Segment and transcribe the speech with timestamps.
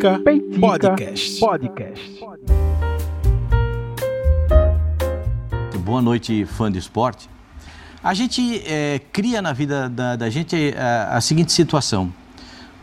[0.00, 1.40] Peitica, Peitica Podcast.
[1.40, 2.24] Podcast.
[5.84, 7.28] Boa noite, fã de esporte.
[8.02, 12.10] A gente é, cria na vida da, da gente a, é, a, seguinte situação: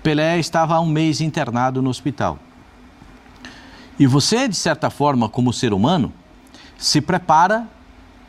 [0.04, 2.38] Pelé estava há um mês internado no hospital.
[3.97, 6.13] E você, de certa forma, como ser humano,
[6.77, 7.68] se prepara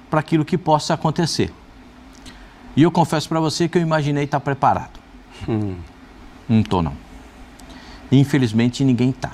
[0.09, 1.53] para aquilo que possa acontecer.
[2.75, 4.99] E eu confesso para você que eu imaginei estar preparado.
[5.47, 5.77] Hum.
[6.49, 7.08] Não estou, não.
[8.11, 9.33] Infelizmente, ninguém está.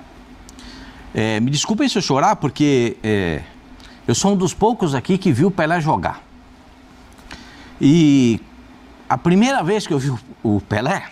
[1.14, 3.42] É, me desculpem se eu chorar, porque é,
[4.06, 6.22] eu sou um dos poucos aqui que viu o Pelé jogar.
[7.80, 8.40] E
[9.08, 11.04] a primeira vez que eu vi o Pelé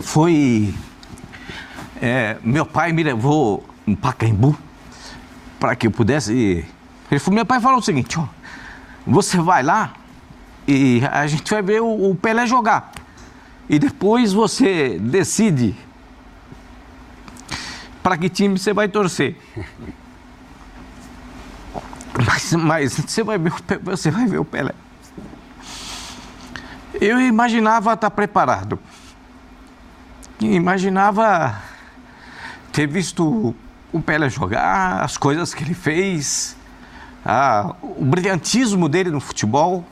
[0.00, 0.74] foi.
[2.00, 4.56] É, meu pai me levou em Pacaembu
[5.60, 6.66] para que eu pudesse.
[7.10, 8.26] Ele falou, meu pai falou o seguinte: ó,
[9.06, 9.92] você vai lá
[10.66, 12.90] e a gente vai ver o, o Pelé jogar.
[13.68, 15.74] E depois você decide
[18.04, 19.34] para que time você vai torcer.
[22.26, 23.52] Mas, mas você, vai ver,
[23.82, 24.74] você vai ver o Pelé.
[27.00, 28.78] Eu imaginava estar preparado.
[30.38, 31.60] Imaginava
[32.72, 33.54] ter visto
[33.90, 36.56] o Pelé jogar, as coisas que ele fez,
[37.82, 39.82] o brilhantismo dele no futebol.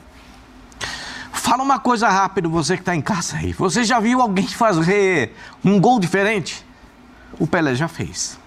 [1.31, 3.53] Fala uma coisa rápido, você que está em casa aí.
[3.53, 6.63] Você já viu alguém fazer um gol diferente?
[7.39, 8.37] O Pelé já fez.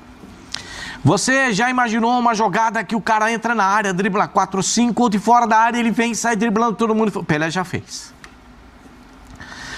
[1.05, 5.09] Você já imaginou uma jogada que o cara entra na área, dribla 4, 5, ou
[5.09, 7.20] de fora da área ele vem e sai driblando todo mundo?
[7.20, 8.12] O Pelé já fez.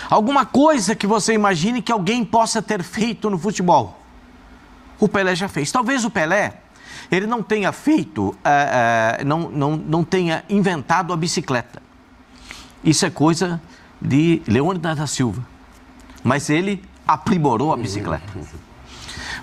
[0.09, 4.01] Alguma coisa que você imagine que alguém possa ter feito no futebol?
[4.99, 5.71] O Pelé já fez.
[5.71, 6.55] Talvez o Pelé
[7.11, 11.83] ele não tenha feito, uh, uh, não, não, não tenha inventado a bicicleta.
[12.83, 13.61] Isso é coisa
[14.01, 15.45] de Leônidas da Silva.
[16.23, 18.25] Mas ele aprimorou a bicicleta.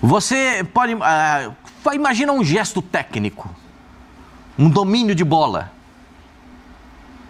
[0.02, 0.94] Você pode.
[0.94, 3.48] Uh, imagina um gesto técnico,
[4.58, 5.72] um domínio de bola.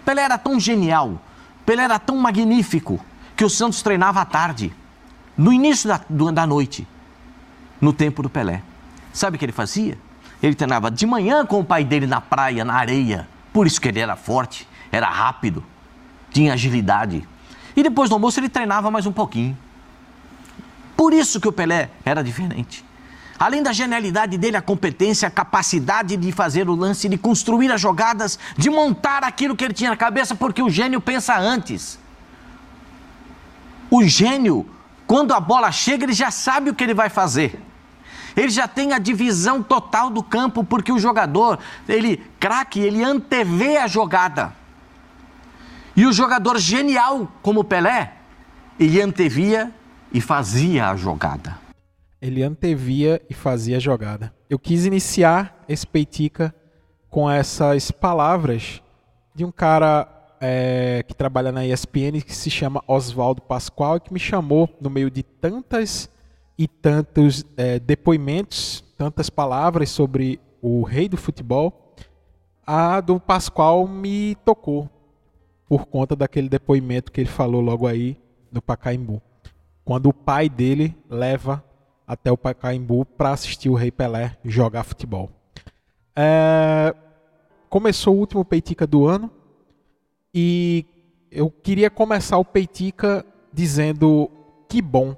[0.05, 1.21] Pelé era tão genial,
[1.65, 3.01] Pelé era tão magnífico,
[3.37, 4.73] que o Santos treinava à tarde,
[5.37, 6.01] no início da,
[6.33, 6.87] da noite,
[7.81, 8.63] no tempo do Pelé.
[9.13, 9.99] Sabe o que ele fazia?
[10.43, 13.29] Ele treinava de manhã com o pai dele na praia, na areia.
[13.53, 15.65] Por isso que ele era forte, era rápido,
[16.31, 17.27] tinha agilidade.
[17.75, 19.57] E depois do almoço ele treinava mais um pouquinho.
[20.97, 22.85] Por isso que o Pelé era diferente.
[23.39, 27.81] Além da genialidade dele, a competência, a capacidade de fazer o lance, de construir as
[27.81, 31.99] jogadas, de montar aquilo que ele tinha na cabeça, porque o gênio pensa antes.
[33.91, 34.67] O gênio,
[35.07, 37.61] quando a bola chega, ele já sabe o que ele vai fazer.
[38.35, 43.77] Ele já tem a divisão total do campo, porque o jogador, ele craque, ele antevê
[43.77, 44.55] a jogada.
[45.95, 48.15] E o jogador genial como Pelé,
[48.79, 49.73] ele antevia
[50.13, 51.59] e fazia a jogada.
[52.21, 54.33] Ele antevia e fazia a jogada.
[54.49, 56.55] Eu quis iniciar esse Peitica
[57.11, 58.83] com essas palavras
[59.35, 60.09] de um cara
[60.41, 64.91] é, que trabalha na ESPN que se chama Oswaldo Pascoal e que me chamou no
[64.91, 66.09] meio de tantas
[66.59, 71.95] e tantos é, depoimentos, tantas palavras sobre o rei do futebol,
[72.67, 74.89] a do Pascoal me tocou
[75.69, 78.19] por conta daquele depoimento que ele falou logo aí
[78.51, 79.21] no Pacaembu
[79.87, 81.65] quando o pai dele leva
[82.05, 85.31] até o Pacaembu para assistir o Rei Pelé jogar futebol.
[86.15, 86.93] É,
[87.71, 89.31] começou o último Peitica do ano
[90.35, 90.85] e
[91.31, 94.29] eu queria começar o Peitica dizendo
[94.69, 95.17] que bom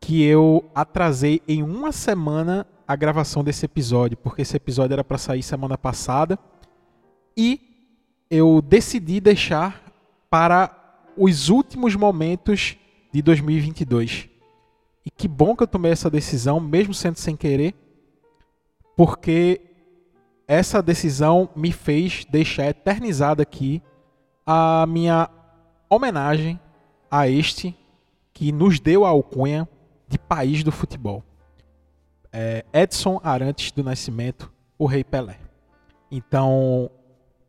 [0.00, 5.16] que eu atrasei em uma semana a gravação desse episódio, porque esse episódio era para
[5.16, 6.36] sair semana passada
[7.36, 7.60] e
[8.28, 9.80] eu decidi deixar
[10.28, 12.81] para os últimos momentos
[13.12, 14.28] de 2022.
[15.04, 17.74] E que bom que eu tomei essa decisão, mesmo sendo sem querer,
[18.96, 19.60] porque
[20.46, 23.82] essa decisão me fez deixar eternizada aqui
[24.46, 25.28] a minha
[25.88, 26.58] homenagem
[27.10, 27.76] a este
[28.32, 29.68] que nos deu a alcunha
[30.08, 31.22] de país do futebol.
[32.32, 35.38] É Edson Arantes do Nascimento, o Rei Pelé.
[36.10, 36.90] Então,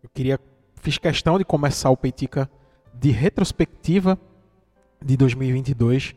[0.01, 0.39] eu queria
[0.83, 2.49] fiz questão de começar o Peitica
[2.93, 4.19] de retrospectiva
[5.03, 6.15] de 2022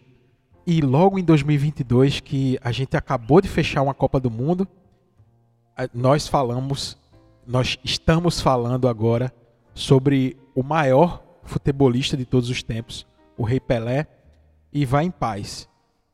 [0.67, 4.67] e logo em 2022 que a gente acabou de fechar uma Copa do Mundo,
[5.95, 6.99] nós falamos,
[7.47, 9.33] nós estamos falando agora
[9.75, 13.07] sobre o maior futebolista de todos os tempos,
[13.37, 14.07] o Rei Pelé,
[14.73, 15.69] e vai em paz.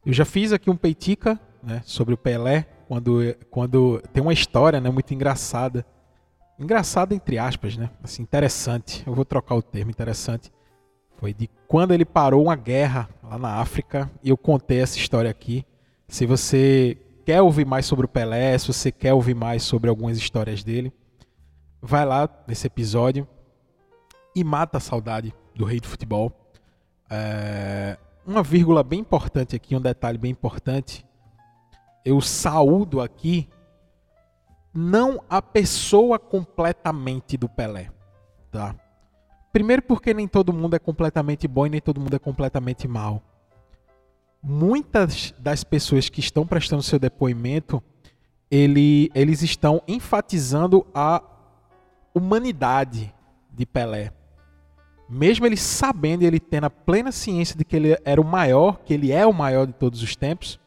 [0.05, 4.81] Eu já fiz aqui um peitica né, sobre o Pelé, quando, quando tem uma história
[4.81, 5.87] né, muito engraçada.
[6.59, 7.89] Engraçada entre aspas, né?
[8.03, 9.03] Assim, interessante.
[9.07, 10.53] Eu vou trocar o termo interessante
[11.23, 15.31] foi de quando ele parou uma guerra lá na África, e eu contei essa história
[15.31, 15.65] aqui.
[16.09, 20.19] Se você quer ouvir mais sobre o Pelé, se você quer ouvir mais sobre algumas
[20.19, 20.93] histórias dele,
[21.81, 23.25] vai lá nesse episódio
[24.35, 26.33] e mata a saudade do rei do futebol.
[27.09, 27.97] É,
[28.27, 31.07] uma vírgula bem importante aqui, um detalhe bem importante.
[32.05, 33.49] Eu saúdo aqui
[34.75, 37.91] não a pessoa completamente do Pelé,
[38.51, 38.75] tá?
[39.53, 43.23] Primeiro porque nem todo mundo é completamente bom e nem todo mundo é completamente mal.
[44.43, 47.83] Muitas das pessoas que estão prestando seu depoimento,
[48.51, 51.23] ele, eles estão enfatizando a
[52.15, 53.15] humanidade
[53.53, 54.13] de Pelé.
[55.09, 58.95] Mesmo ele sabendo ele tendo a plena ciência de que ele era o maior, que
[58.95, 60.59] ele é o maior de todos os tempos,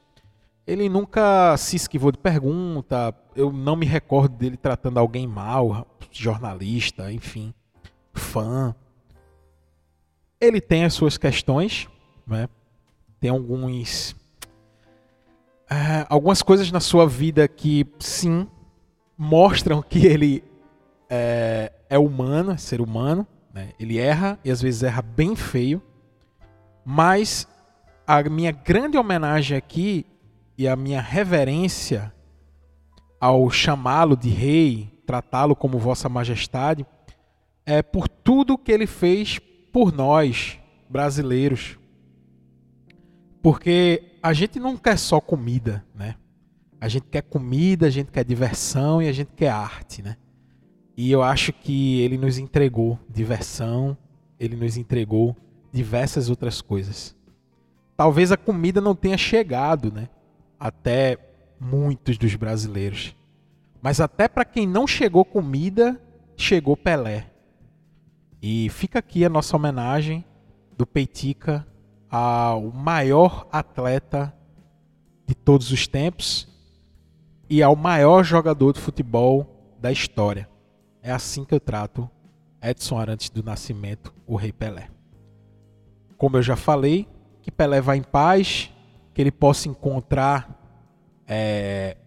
[0.68, 3.14] ele nunca se esquivou de pergunta.
[3.36, 7.54] Eu não me recordo dele tratando alguém mal, jornalista, enfim,
[8.20, 8.76] fã.
[10.40, 11.88] Ele tem as suas questões,
[12.26, 12.48] né?
[13.20, 14.16] Tem alguns
[15.70, 18.48] é, algumas coisas na sua vida que sim
[19.18, 20.44] mostram que ele
[21.10, 23.26] é, é humano, é ser humano.
[23.54, 23.70] Né?
[23.80, 25.82] Ele erra e às vezes erra bem feio.
[26.84, 27.48] Mas
[28.06, 30.06] a minha grande homenagem aqui
[30.58, 32.14] e a minha reverência
[33.20, 36.86] ao chamá-lo de rei, tratá-lo como Vossa Majestade,
[37.66, 39.40] é por tudo que ele fez
[39.72, 40.60] por nós,
[40.90, 41.78] brasileiros.
[43.42, 46.16] Porque a gente não quer só comida, né?
[46.80, 50.18] A gente quer comida, a gente quer diversão e a gente quer arte, né?
[50.98, 53.98] E eu acho que ele nos entregou diversão,
[54.40, 55.36] ele nos entregou
[55.72, 57.16] diversas outras coisas.
[57.98, 60.10] Talvez a comida não tenha chegado, né?
[60.60, 61.18] até
[61.60, 63.16] muitos dos brasileiros.
[63.82, 66.02] Mas até para quem não chegou comida,
[66.36, 67.28] chegou Pelé.
[68.48, 70.24] E fica aqui a nossa homenagem
[70.78, 71.66] do Peitica
[72.08, 74.32] ao maior atleta
[75.26, 76.48] de todos os tempos
[77.50, 80.48] e ao maior jogador de futebol da história.
[81.02, 82.08] É assim que eu trato
[82.62, 84.92] Edson Arantes do Nascimento, o Rei Pelé.
[86.16, 87.08] Como eu já falei,
[87.42, 88.72] que Pelé vá em paz,
[89.12, 90.56] que ele possa encontrar
[91.28, 91.98] é,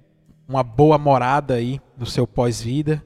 [0.46, 3.04] uma boa morada aí no seu pós-vida,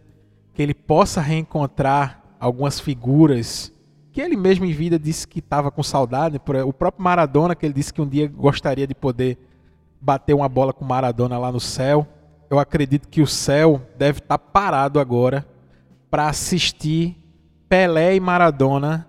[0.53, 3.73] que ele possa reencontrar algumas figuras
[4.11, 6.41] que ele mesmo em vida disse que estava com saudade.
[6.67, 9.39] O próprio Maradona, que ele disse que um dia gostaria de poder
[10.01, 12.05] bater uma bola com Maradona lá no céu.
[12.51, 15.47] Eu acredito que o céu deve estar tá parado agora
[16.11, 17.17] para assistir
[17.69, 19.07] Pelé e Maradona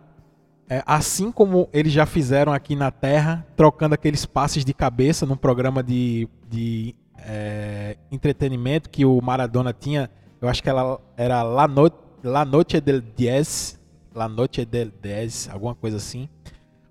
[0.70, 5.36] é, assim como eles já fizeram aqui na Terra, trocando aqueles passes de cabeça num
[5.36, 10.10] programa de, de é, entretenimento que o Maradona tinha,
[10.40, 11.92] eu acho que ela era La, no
[12.24, 13.78] La Noche del Diez,
[14.16, 16.30] La Noche del Diez, alguma coisa assim,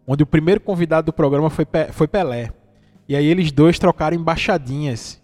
[0.06, 2.52] onde o primeiro convidado do programa foi, foi Pelé.
[3.08, 5.22] E aí eles dois trocaram embaixadinhas.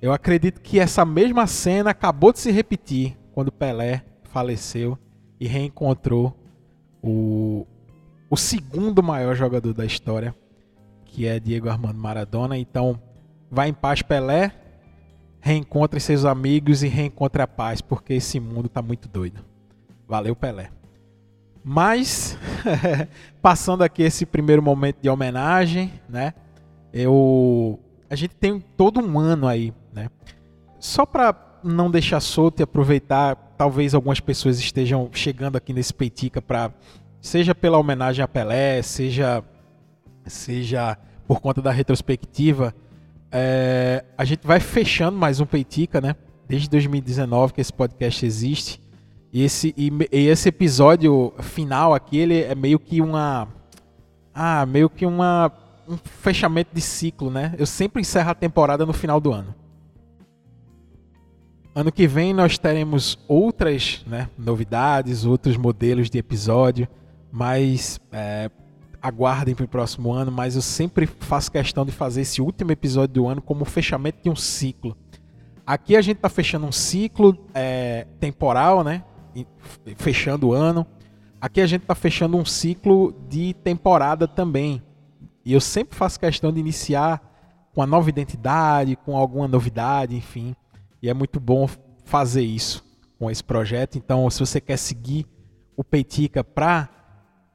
[0.00, 4.98] Eu acredito que essa mesma cena acabou de se repetir quando Pelé faleceu
[5.38, 6.36] e reencontrou
[7.00, 7.64] o,
[8.28, 10.34] o segundo maior jogador da história,
[11.04, 12.58] que é Diego Armando Maradona.
[12.58, 13.00] Então,
[13.50, 14.52] vai em paz, Pelé.
[15.44, 19.44] Reencontre seus amigos e reencontre a paz, porque esse mundo está muito doido.
[20.06, 20.70] Valeu, Pelé.
[21.64, 22.38] Mas,
[23.42, 26.32] passando aqui esse primeiro momento de homenagem, né?
[26.92, 30.08] Eu, a gente tem todo um ano aí, né?
[30.78, 31.34] Só para
[31.64, 36.72] não deixar solto e aproveitar talvez algumas pessoas estejam chegando aqui nesse Peitica para
[37.20, 39.44] seja pela homenagem a Pelé, seja
[40.24, 40.96] seja
[41.26, 42.74] por conta da retrospectiva,
[43.32, 46.14] é, a gente vai fechando mais um Peitica, né?
[46.46, 48.82] Desde 2019 que esse podcast existe.
[49.32, 53.48] E esse, e, e esse episódio final aqui, ele é meio que uma.
[54.34, 55.50] Ah, meio que uma,
[55.88, 57.54] um fechamento de ciclo, né?
[57.58, 59.54] Eu sempre encerro a temporada no final do ano.
[61.74, 66.86] Ano que vem nós teremos outras né, novidades, outros modelos de episódio,
[67.30, 68.50] mas é,
[69.02, 70.30] aguardem para o próximo ano.
[70.30, 74.30] Mas eu sempre faço questão de fazer esse último episódio do ano como fechamento de
[74.30, 74.96] um ciclo.
[75.66, 79.04] Aqui a gente está fechando um ciclo é, temporal, né?
[79.96, 80.86] Fechando o ano.
[81.40, 84.82] Aqui a gente está fechando um ciclo de temporada também.
[85.44, 87.20] E eu sempre faço questão de iniciar
[87.74, 90.54] com a nova identidade, com alguma novidade, enfim.
[91.02, 91.68] E é muito bom
[92.04, 92.84] fazer isso
[93.18, 93.96] com esse projeto.
[93.96, 95.26] Então, se você quer seguir
[95.76, 96.88] o Peitica para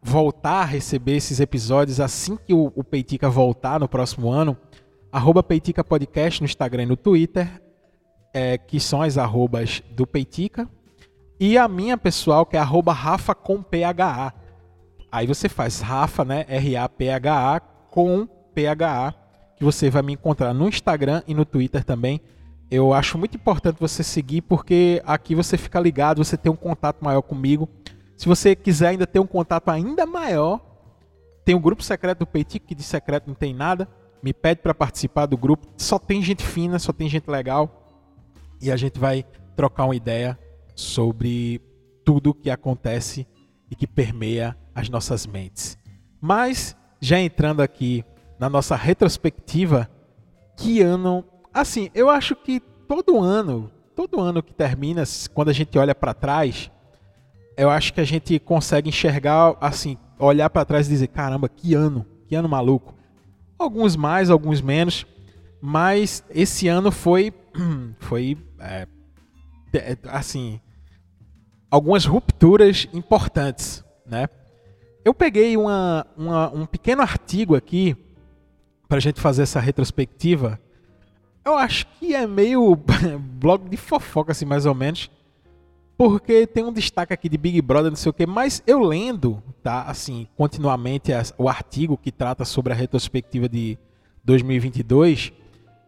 [0.07, 4.57] voltar a receber esses episódios assim que o, o Peitica voltar no próximo ano,
[5.11, 7.61] arroba Peitica Podcast no Instagram e no Twitter,
[8.33, 10.69] é, que são as arrobas do Peitica,
[11.37, 14.33] e a minha pessoal, que é arroba Rafa com PHA.
[15.11, 16.45] Aí você faz Rafa, né?
[16.47, 19.13] R-A-P-H-A com PHA
[19.57, 22.21] que você vai me encontrar no Instagram e no Twitter também.
[22.69, 27.03] Eu acho muito importante você seguir porque aqui você fica ligado, você tem um contato
[27.03, 27.67] maior comigo.
[28.17, 30.59] Se você quiser ainda ter um contato ainda maior,
[31.45, 33.87] tem o um grupo secreto do Peitic, que de secreto não tem nada.
[34.23, 35.67] Me pede para participar do grupo.
[35.77, 38.03] Só tem gente fina, só tem gente legal.
[38.59, 39.23] E a gente vai
[39.55, 40.37] trocar uma ideia
[40.75, 41.61] sobre
[42.03, 43.27] tudo o que acontece
[43.69, 45.77] e que permeia as nossas mentes.
[46.19, 48.03] Mas, já entrando aqui
[48.39, 49.89] na nossa retrospectiva,
[50.55, 51.23] que ano.
[51.53, 56.13] Assim, eu acho que todo ano, todo ano que termina, quando a gente olha para
[56.13, 56.71] trás,
[57.57, 61.73] eu acho que a gente consegue enxergar, assim, olhar para trás e dizer: caramba, que
[61.73, 62.93] ano, que ano maluco.
[63.57, 65.05] Alguns mais, alguns menos,
[65.59, 67.33] mas esse ano foi,
[67.99, 68.87] foi é,
[70.09, 70.61] assim,
[71.69, 74.29] algumas rupturas importantes, né?
[75.03, 77.95] Eu peguei uma, uma, um pequeno artigo aqui
[78.87, 80.59] para a gente fazer essa retrospectiva.
[81.43, 82.75] Eu acho que é meio
[83.39, 85.09] blog de fofoca, assim, mais ou menos.
[85.97, 88.25] Porque tem um destaque aqui de Big Brother, não sei o quê.
[88.27, 93.79] Mas eu lendo, tá, assim, continuamente o artigo que trata sobre a retrospectiva de
[94.23, 95.33] 2022,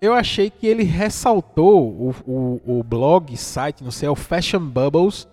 [0.01, 4.61] eu achei que ele ressaltou o, o, o blog, site, não sei, é o Fashion
[4.61, 5.27] Bubbles,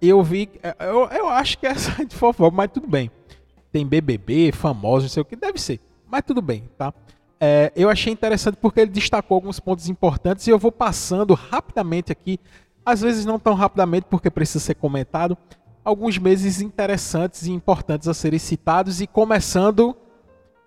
[0.00, 0.50] eu vi.
[0.80, 1.72] Eu, eu acho que é
[2.04, 3.10] de fofoca, mas tudo bem.
[3.70, 5.80] Tem BBB, famosos, não sei o que, deve ser.
[6.10, 6.92] Mas tudo bem, tá?
[7.40, 12.12] É, eu achei interessante porque ele destacou alguns pontos importantes e eu vou passando rapidamente
[12.12, 12.38] aqui,
[12.84, 15.36] às vezes não tão rapidamente porque precisa ser comentado,
[15.84, 19.96] alguns meses interessantes e importantes a serem citados e começando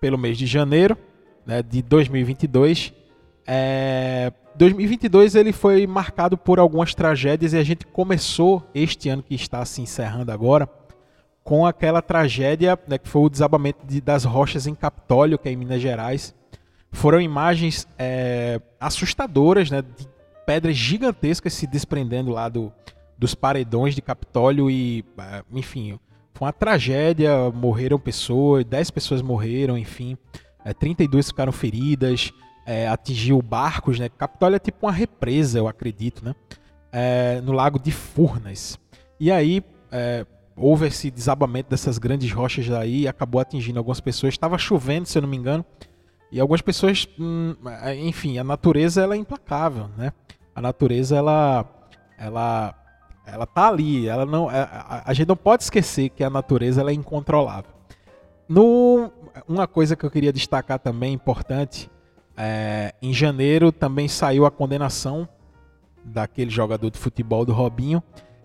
[0.00, 0.96] pelo mês de janeiro
[1.44, 2.92] né, de 2022.
[3.46, 9.34] É, 2022 ele foi marcado por algumas tragédias e a gente começou este ano que
[9.34, 10.68] está se encerrando agora
[11.44, 15.52] com aquela tragédia né, que foi o desabamento de, das rochas em Capitólio, que é
[15.52, 16.34] em Minas Gerais.
[16.90, 20.08] Foram imagens é, assustadoras, né, de
[20.46, 22.72] pedras gigantescas se desprendendo lá do,
[23.18, 25.98] dos paredões de Capitólio e, é, enfim,
[26.32, 27.50] foi uma tragédia.
[27.50, 30.16] Morreram pessoas, 10 pessoas morreram, enfim,
[30.64, 32.32] é, 32 ficaram feridas
[32.66, 34.08] é, atingiu barcos, né?
[34.08, 36.34] Capitólio é tipo uma represa, eu acredito, né?
[36.90, 38.76] É, no lago de Furnas.
[39.20, 39.62] E aí
[39.92, 40.26] é,
[40.56, 44.34] houve esse desabamento dessas grandes rochas daí e acabou atingindo algumas pessoas.
[44.34, 45.64] Estava chovendo, se eu não me engano.
[46.32, 47.54] E algumas pessoas, hum,
[47.98, 50.12] enfim, a natureza ela é implacável, né?
[50.56, 51.66] A natureza ela,
[52.18, 52.74] ela,
[53.26, 54.08] ela tá ali.
[54.08, 57.70] Ela não, é, a, a gente não pode esquecer que a natureza ela é incontrolável.
[58.48, 59.12] No,
[59.46, 61.90] uma coisa que eu queria destacar também importante
[62.36, 65.28] é, em janeiro também saiu a condenação
[66.04, 68.02] daquele jogador de futebol do Robinho,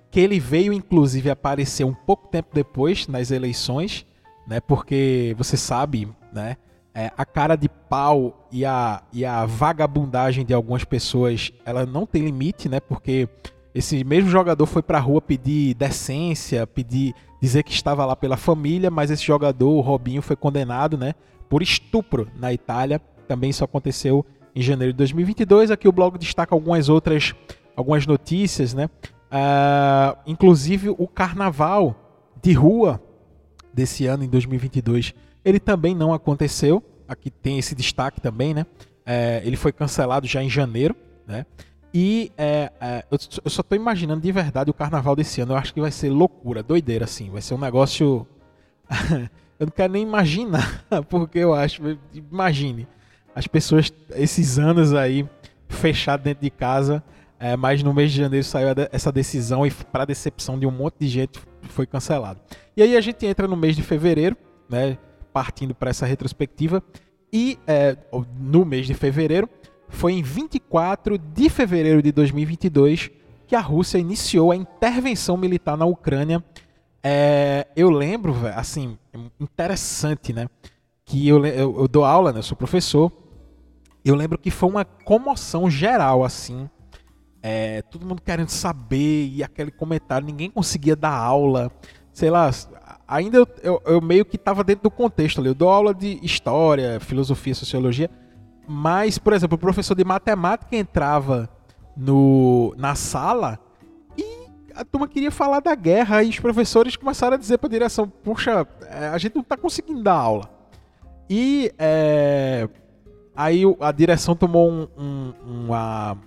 [0.09, 4.05] que ele veio inclusive aparecer um pouco tempo depois nas eleições,
[4.47, 4.59] né?
[4.59, 6.57] Porque você sabe, né?
[6.93, 12.05] É, a cara de pau e a, e a vagabundagem de algumas pessoas, ela não
[12.05, 12.79] tem limite, né?
[12.79, 13.29] Porque
[13.74, 18.91] esse mesmo jogador foi pra rua pedir decência, pedir dizer que estava lá pela família,
[18.91, 21.13] mas esse jogador, o Robinho, foi condenado, né?
[21.50, 25.71] Por estupro na Itália também isso aconteceu em janeiro de 2022.
[25.71, 27.33] Aqui o blog destaca algumas outras
[27.75, 28.89] algumas notícias, né?
[29.31, 31.95] Uh, inclusive o carnaval
[32.41, 33.01] de rua
[33.74, 36.83] desse ano, em 2022, ele também não aconteceu.
[37.07, 38.65] Aqui tem esse destaque também, né?
[39.05, 40.95] É, ele foi cancelado já em janeiro,
[41.27, 41.45] né?
[41.93, 45.53] E é, é, eu, só estou imaginando de verdade o carnaval desse ano.
[45.53, 47.29] Eu acho que vai ser loucura, doideira, assim.
[47.29, 48.25] Vai ser um negócio.
[49.60, 51.81] eu não quero nem imaginar, porque eu acho.
[52.13, 52.88] Imagine
[53.36, 55.27] as pessoas, esses anos aí,
[55.67, 57.03] fechado dentro de casa,
[57.39, 60.95] é, mas no mês de janeiro saiu essa decisão e, para decepção de um monte
[61.00, 62.39] de gente, foi cancelado.
[62.75, 64.36] E aí a gente entra no mês de fevereiro,
[64.69, 64.98] né,
[65.33, 66.83] partindo para essa retrospectiva,
[67.31, 67.97] e é,
[68.39, 69.50] no mês de fevereiro,
[69.88, 73.11] foi em 24 de fevereiro de 2022
[73.47, 76.43] que a Rússia iniciou a intervenção militar na Ucrânia.
[77.03, 78.97] É, eu lembro, assim,
[79.39, 80.47] interessante, né?
[81.03, 82.39] Que eu, eu, eu dou aula, né?
[82.39, 83.11] Eu sou professor
[84.03, 86.69] eu lembro que foi uma comoção geral, assim.
[87.41, 91.71] É, todo mundo querendo saber e aquele comentário, ninguém conseguia dar aula.
[92.11, 92.50] Sei lá,
[93.15, 95.49] ainda eu, eu, eu meio que estava dentro do contexto ali.
[95.49, 98.09] Eu dou aula de história, filosofia, sociologia.
[98.67, 101.49] Mas, por exemplo, o professor de matemática entrava
[101.95, 103.59] no, na sala
[104.17, 104.23] e
[104.73, 108.07] a turma queria falar da guerra e os professores começaram a dizer para a direção:
[108.07, 110.49] Puxa, é, a gente não está conseguindo dar aula.
[111.29, 112.67] E é,
[113.35, 116.17] Aí a direção tomou um, um, uma,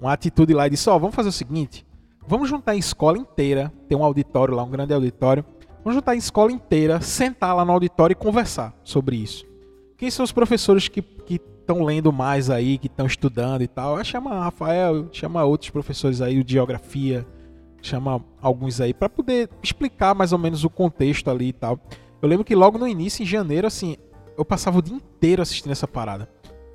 [0.00, 1.86] uma atitude lá e disse: Ó, oh, vamos fazer o seguinte:
[2.26, 5.44] vamos juntar a escola inteira, tem um auditório lá, um grande auditório.
[5.84, 9.44] Vamos juntar a escola inteira, sentar lá no auditório e conversar sobre isso.
[9.98, 14.02] quem são os professores que estão lendo mais aí, que estão estudando e tal?
[14.04, 17.26] Chama Rafael, chama outros professores aí de geografia,
[17.80, 21.78] chama alguns aí para poder explicar mais ou menos o contexto ali e tal.
[22.20, 23.96] Eu lembro que logo no início, em janeiro, assim,
[24.36, 26.28] eu passava o dia inteiro assistindo essa parada.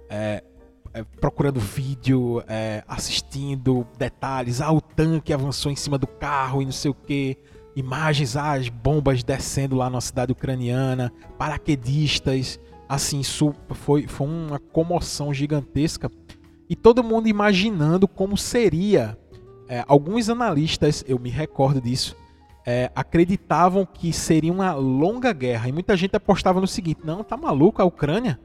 [0.10, 0.44] É,
[0.94, 4.62] é, procurando vídeo, é, assistindo detalhes.
[4.62, 7.38] Ah, o tanque avançou em cima do carro e não sei o que.
[7.78, 11.14] Imagens, ah, as bombas descendo lá na cidade ucraniana.
[11.38, 12.60] Paraquedistas.
[12.90, 16.10] Assim, foi, foi uma comoção gigantesca.
[16.68, 19.16] E todo mundo imaginando como seria.
[19.70, 22.16] É, alguns analistas, eu me recordo disso,
[22.66, 25.70] é, acreditavam que seria uma longa guerra.
[25.70, 28.40] E muita gente apostava no seguinte: não, tá maluco a Ucrânia?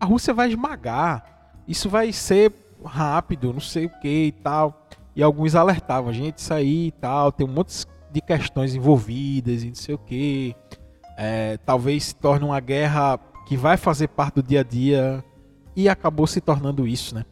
[0.00, 1.62] A Rússia vai esmagar.
[1.68, 2.52] Isso vai ser
[2.84, 4.88] rápido, não sei o que e tal.
[5.14, 7.30] E alguns alertavam: gente, isso aí e tal.
[7.30, 7.68] Tem um monte
[8.14, 10.54] de questões envolvidas e não sei o que.
[11.18, 15.24] É, talvez se torne uma guerra que vai fazer parte do dia a dia.
[15.74, 17.24] E acabou se tornando isso, né?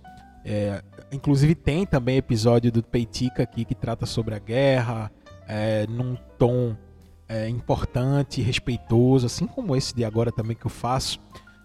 [0.45, 5.13] É, inclusive tem também episódio do Peitica aqui que trata sobre a guerra
[5.47, 6.77] é, num tom
[7.29, 11.21] é, importante, respeitoso, assim como esse de agora também que eu faço.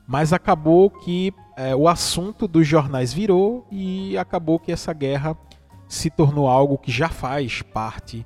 [0.07, 5.35] Mas acabou que é, o assunto dos jornais virou e acabou que essa guerra
[5.87, 8.23] se tornou algo que já faz parte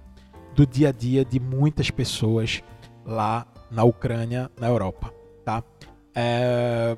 [0.55, 2.61] do dia a dia de muitas pessoas
[3.05, 5.63] lá na Ucrânia, na Europa, tá?
[6.13, 6.97] É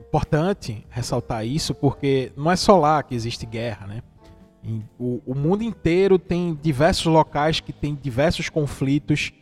[0.00, 4.02] importante ressaltar isso porque não é só lá que existe guerra, né?
[4.98, 9.32] O, o mundo inteiro tem diversos locais que tem diversos conflitos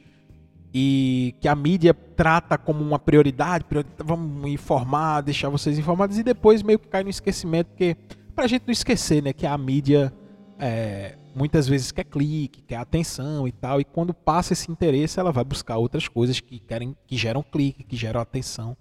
[0.72, 6.22] e que a mídia trata como uma prioridade, prioridade, vamos informar, deixar vocês informados e
[6.22, 7.96] depois meio que cai no esquecimento, porque
[8.34, 10.12] pra gente não esquecer, né, que a mídia
[10.58, 15.32] é, muitas vezes quer clique, quer atenção e tal, e quando passa esse interesse, ela
[15.32, 18.76] vai buscar outras coisas que querem que geram clique, que geram atenção,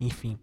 [0.00, 0.38] enfim.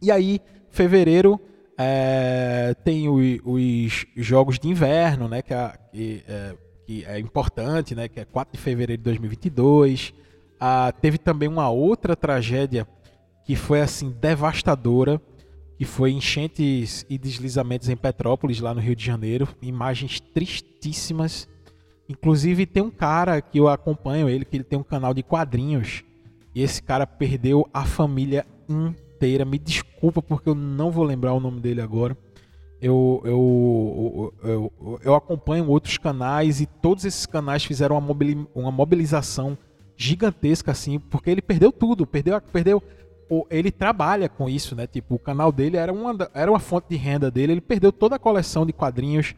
[0.00, 1.40] E aí, fevereiro
[1.76, 6.54] é, tem o, os jogos de inverno, né, que, é, que, é,
[6.86, 10.12] que, é, importante, né, que é 4 de fevereiro de 2022.
[10.58, 12.86] Ah, teve também uma outra tragédia
[13.44, 15.20] que foi assim devastadora,
[15.80, 19.48] que foi enchentes e deslizamentos em Petrópolis, lá no Rio de Janeiro.
[19.62, 21.48] Imagens tristíssimas.
[22.06, 26.04] Inclusive tem um cara que eu acompanho ele, que ele tem um canal de quadrinhos.
[26.54, 29.46] E esse cara perdeu a família inteira.
[29.46, 32.14] Me desculpa porque eu não vou lembrar o nome dele agora.
[32.78, 38.14] Eu, eu, eu, eu, eu acompanho outros canais e todos esses canais fizeram uma,
[38.54, 39.56] uma mobilização
[39.96, 42.82] gigantesca, assim, porque ele perdeu tudo, perdeu, perdeu.
[43.48, 44.86] Ele trabalha com isso, né?
[44.86, 47.52] Tipo, o canal dele era uma, era uma fonte de renda dele.
[47.52, 49.34] Ele perdeu toda a coleção de quadrinhos,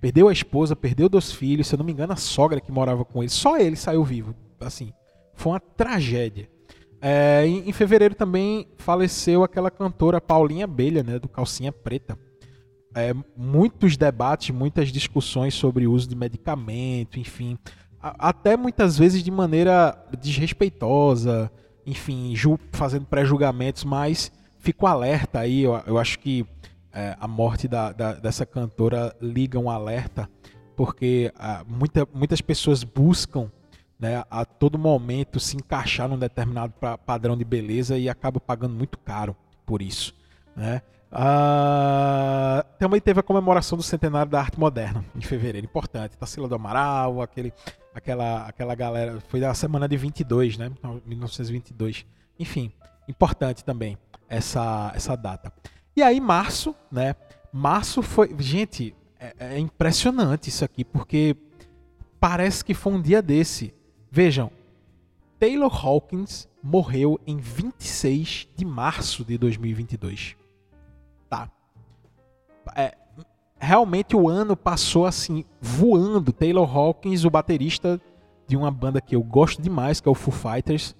[0.00, 3.04] perdeu a esposa, perdeu dois filhos, se eu não me engano, a sogra que morava
[3.04, 3.30] com ele.
[3.30, 4.34] Só ele saiu vivo.
[4.60, 4.92] Assim,
[5.34, 6.48] foi uma tragédia.
[7.00, 12.16] É, em, em, fevereiro também faleceu aquela cantora Paulinha Abelha, né, do Calcinha Preta.
[12.94, 17.58] É, muitos debates, muitas discussões sobre o uso de medicamento, enfim,
[18.00, 21.50] a, até muitas vezes de maneira desrespeitosa,
[21.86, 22.34] enfim,
[22.72, 26.46] fazendo pré-julgamentos, mas fico alerta aí, eu, eu acho que
[26.92, 30.28] é, a morte da, da, dessa cantora liga um alerta,
[30.76, 33.50] porque ah, muita, muitas pessoas buscam
[33.98, 36.74] né, a todo momento se encaixar num determinado
[37.06, 40.14] padrão de beleza e acaba pagando muito caro por isso.
[40.56, 40.82] Né?
[41.10, 46.16] Ah, também teve a comemoração do centenário da arte moderna, em fevereiro, importante.
[46.16, 47.52] Tarsila do Amaral, aquele,
[47.94, 49.20] aquela, aquela galera.
[49.28, 50.70] Foi da semana de 22, né?
[51.04, 52.06] 1922.
[52.38, 52.72] Enfim,
[53.08, 55.52] importante também essa, essa data.
[55.94, 57.14] E aí, março, né?
[57.52, 58.34] Março foi.
[58.38, 61.36] Gente, é, é impressionante isso aqui, porque
[62.18, 63.74] parece que foi um dia desse.
[64.10, 64.50] Vejam,
[65.38, 70.36] Taylor Hawkins morreu em 26 de março de 2022.
[71.28, 71.50] Tá.
[72.76, 72.96] É,
[73.62, 76.32] realmente o ano passou assim, voando.
[76.32, 78.00] Taylor Hawkins, o baterista
[78.44, 80.96] de uma banda que eu gosto demais, que é o Foo Fighters.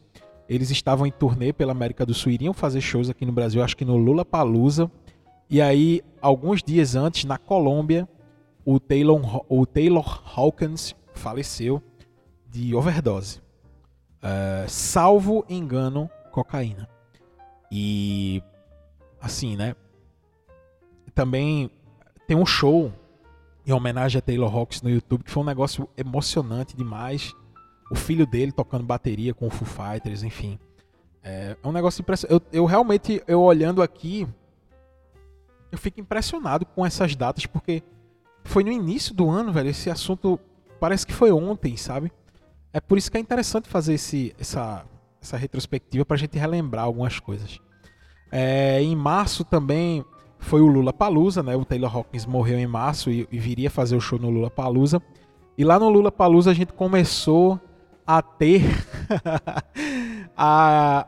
[0.48, 3.77] Eles estavam em turnê pela América do Sul, iriam fazer shows aqui no Brasil, acho
[3.77, 4.88] que no Lula Palusa.
[5.51, 8.09] E aí, alguns dias antes, na Colômbia,
[8.64, 11.83] o Taylor, o Taylor Hawkins faleceu
[12.48, 13.40] de overdose.
[14.18, 16.88] Uh, salvo engano, cocaína.
[17.72, 18.40] E
[19.20, 19.75] assim, né?
[21.12, 21.68] Também
[22.26, 22.92] tem um show
[23.66, 27.32] em homenagem a Taylor Hawkins no YouTube que foi um negócio emocionante demais.
[27.90, 30.58] O filho dele tocando bateria com o Foo Fighters, enfim.
[31.22, 32.44] É, é um negócio impressionante.
[32.52, 34.26] Eu, eu realmente, eu olhando aqui,
[35.70, 37.82] eu fico impressionado com essas datas, porque
[38.44, 39.68] foi no início do ano, velho.
[39.68, 40.40] Esse assunto
[40.80, 42.11] parece que foi ontem, sabe?
[42.72, 44.85] É por isso que é interessante fazer esse, essa,
[45.20, 47.61] essa retrospectiva para a gente relembrar algumas coisas.
[48.30, 50.04] É, em março também
[50.42, 51.57] foi o Lula Palusa, né?
[51.57, 55.00] O Taylor Hawkins morreu em março e, e viria fazer o show no Lula Palusa.
[55.57, 57.59] E lá no Lula Palusa a gente começou
[58.07, 58.62] a ter
[60.37, 61.07] a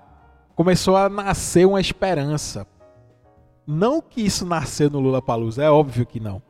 [0.55, 2.67] começou a nascer uma esperança.
[3.67, 6.41] Não que isso nasceu no Lula Palusa, é óbvio que não.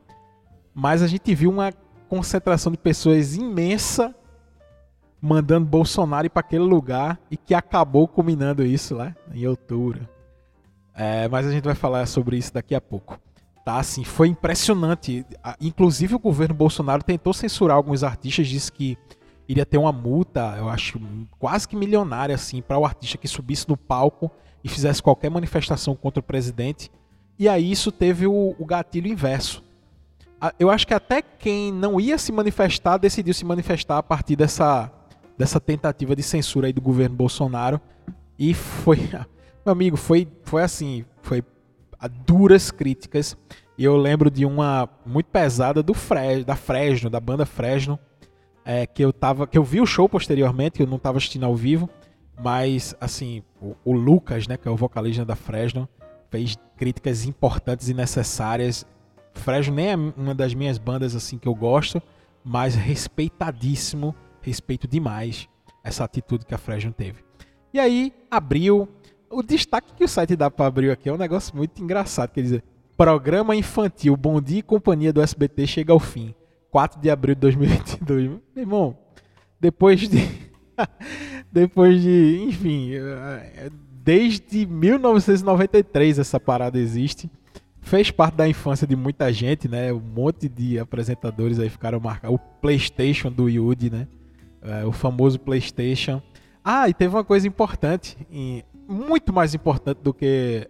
[0.73, 1.73] Mas a gente viu uma
[2.07, 4.13] concentração de pessoas imensa
[5.21, 10.07] mandando Bolsonaro para aquele lugar e que acabou culminando isso lá em outubro.
[10.95, 13.19] É, mas a gente vai falar sobre isso daqui a pouco.
[13.65, 15.25] Tá, assim, foi impressionante.
[15.59, 18.97] Inclusive o governo Bolsonaro tentou censurar alguns artistas, disse que
[19.47, 20.99] iria ter uma multa, eu acho,
[21.37, 24.31] quase que milionária assim, para o artista que subisse no palco
[24.63, 26.91] e fizesse qualquer manifestação contra o presidente.
[27.37, 29.63] E aí isso teve o, o gatilho inverso.
[30.59, 34.91] Eu acho que até quem não ia se manifestar decidiu se manifestar a partir dessa,
[35.37, 37.81] dessa tentativa de censura aí do governo Bolsonaro.
[38.37, 39.09] E foi,
[39.65, 41.43] meu amigo, foi, foi assim, foi
[41.99, 43.35] a duras críticas.
[43.77, 47.99] E eu lembro de uma muito pesada do Fres, da Fresno, da banda Fresno,
[48.63, 51.55] é, que eu tava, que eu vi o show posteriormente, eu não estava assistindo ao
[51.55, 51.89] vivo,
[52.41, 55.89] mas assim, o, o, Lucas, né, que é o vocalista da Fresno,
[56.29, 58.85] fez críticas importantes e necessárias.
[59.33, 62.01] Fresno nem é uma das minhas bandas assim que eu gosto,
[62.43, 65.49] mas respeitadíssimo, respeito demais
[65.83, 67.23] essa atitude que a Fresno teve.
[67.73, 68.87] E aí, abriu.
[69.29, 72.41] O destaque que o site dá para abrir aqui é um negócio muito engraçado, quer
[72.41, 72.63] dizer,
[72.95, 76.33] programa infantil Bom Dia e Companhia do SBT chega ao fim.
[76.71, 78.29] 4 de abril de 2022.
[78.29, 78.97] Meu irmão,
[79.59, 80.29] depois de.
[81.51, 82.45] depois de.
[82.47, 82.91] Enfim,
[84.03, 87.29] desde 1993 essa parada existe.
[87.81, 89.93] Fez parte da infância de muita gente, né?
[89.93, 92.35] Um monte de apresentadores aí ficaram marcados.
[92.35, 94.07] O PlayStation do Yudi, né?
[94.61, 96.21] É, o famoso PlayStation.
[96.63, 98.17] Ah, e teve uma coisa importante,
[98.87, 100.69] muito mais importante do que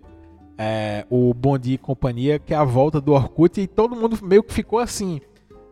[0.58, 3.60] é, o Bom Dia e Companhia, que é a volta do Orkut.
[3.60, 5.21] E todo mundo meio que ficou assim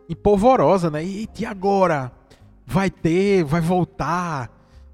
[0.08, 1.04] e polvorosa, né?
[1.04, 2.12] E, e agora?
[2.66, 4.50] Vai ter, vai voltar?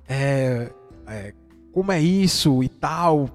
[0.09, 0.73] É,
[1.07, 1.35] é,
[1.73, 3.29] como é isso e tal?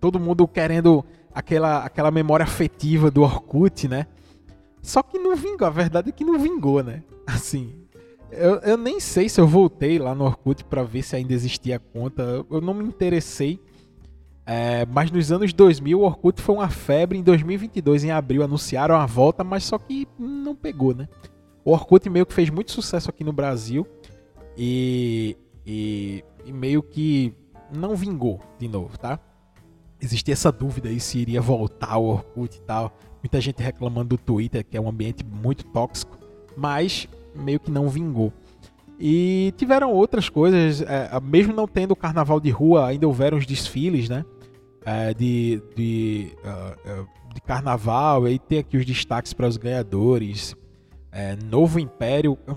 [0.00, 4.06] Todo mundo querendo aquela, aquela memória afetiva do Orkut, né?
[4.80, 7.02] Só que não vingou, a verdade é que não vingou, né?
[7.26, 7.74] Assim,
[8.36, 11.76] eu, eu nem sei se eu voltei lá no Orkut para ver se ainda existia
[11.76, 12.44] a conta.
[12.50, 13.60] Eu não me interessei
[14.46, 17.18] é, mas nos anos 2000 o Orkut foi uma febre.
[17.18, 21.08] Em 2022, em abril, anunciaram a volta, mas só que não pegou, né?
[21.64, 23.86] O Orkut meio que fez muito sucesso aqui no Brasil
[24.56, 27.32] e, e, e meio que
[27.74, 29.18] não vingou de novo, tá?
[29.98, 32.94] Existia essa dúvida aí se iria voltar o Orkut e tal.
[33.22, 36.18] Muita gente reclamando do Twitter, que é um ambiente muito tóxico,
[36.54, 38.32] mas meio que não vingou.
[38.98, 44.08] E tiveram outras coisas, é, mesmo não tendo carnaval de rua, ainda houveram os desfiles,
[44.08, 44.24] né?
[44.84, 48.24] é, de, de, uh, de carnaval.
[48.24, 50.54] Aí tem aqui os destaques para os ganhadores.
[51.10, 52.38] É, Novo Império.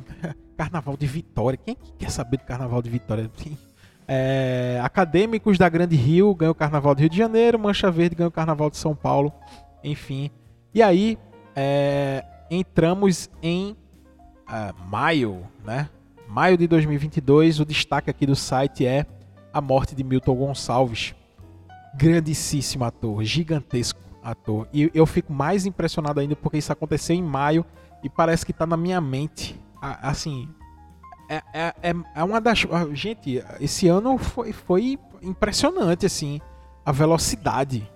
[0.58, 1.56] Carnaval de Vitória.
[1.56, 3.30] Quem é que quer saber do Carnaval de Vitória?
[4.82, 7.60] Acadêmicos da Grande Rio ganhou o Carnaval do Rio de Janeiro.
[7.60, 9.32] Mancha Verde ganhou o Carnaval de São Paulo.
[9.84, 10.32] Enfim.
[10.74, 11.16] E aí
[12.50, 13.76] entramos em
[14.50, 15.90] uh, maio, né?
[16.28, 17.60] Maio de 2022.
[17.60, 19.06] O destaque aqui do site é
[19.54, 21.16] a morte de Milton Gonçalves
[21.98, 24.68] grandíssimo ator, gigantesco ator.
[24.72, 27.66] E eu fico mais impressionado ainda porque isso aconteceu em maio
[28.04, 29.60] e parece que tá na minha mente.
[29.82, 30.48] Assim,
[31.30, 32.66] é, é, é, é uma das.
[32.94, 36.40] Gente, esse ano foi, foi impressionante, assim,
[36.86, 37.90] a velocidade?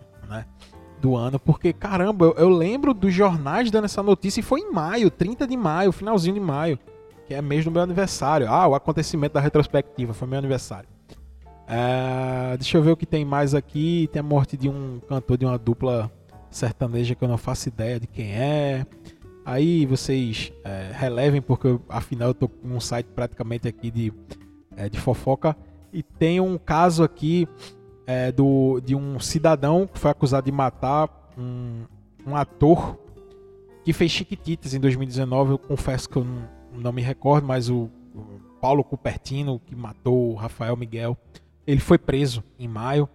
[1.02, 4.72] Do ano, porque caramba, eu, eu lembro dos jornais dando essa notícia e foi em
[4.72, 6.78] maio, 30 de maio, finalzinho de maio,
[7.26, 8.48] que é mês do meu aniversário.
[8.48, 10.88] Ah, o acontecimento da retrospectiva foi meu aniversário.
[11.68, 14.10] É, deixa eu ver o que tem mais aqui.
[14.12, 16.12] Tem a morte de um cantor de uma dupla
[16.50, 18.86] sertaneja que eu não faço ideia de quem é.
[19.46, 24.14] Aí vocês é, relevem, porque eu, afinal eu tô com um site praticamente aqui de,
[24.76, 25.56] é, de fofoca.
[25.94, 27.48] E tem um caso aqui
[28.06, 31.84] é, do, de um cidadão que foi acusado de matar um,
[32.26, 32.98] um ator
[33.84, 35.52] que fez Chiquititas em 2019.
[35.52, 40.32] Eu confesso que eu não, não me recordo, mas o, o Paulo Cupertino, que matou
[40.32, 41.18] o Rafael Miguel,
[41.66, 43.08] ele foi preso em maio,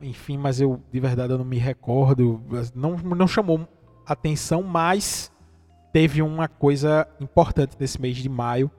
[0.00, 2.42] enfim, mas eu de verdade eu não me recordo,
[2.74, 3.66] não, não chamou
[4.06, 5.30] atenção, mas
[5.92, 8.70] teve uma coisa importante nesse mês de maio.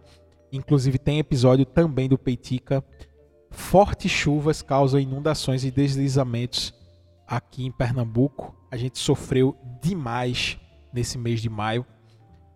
[0.51, 2.83] Inclusive tem episódio também do Peitica.
[3.53, 6.73] Fortes chuvas causam inundações e deslizamentos
[7.27, 8.55] aqui em Pernambuco.
[8.71, 10.59] A gente sofreu demais
[10.91, 11.85] nesse mês de maio.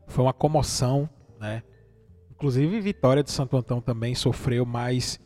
[0.07, 1.07] Foi uma comoção,
[1.39, 1.61] né?
[2.31, 5.19] Inclusive Vitória de Santo Antão também sofreu, mas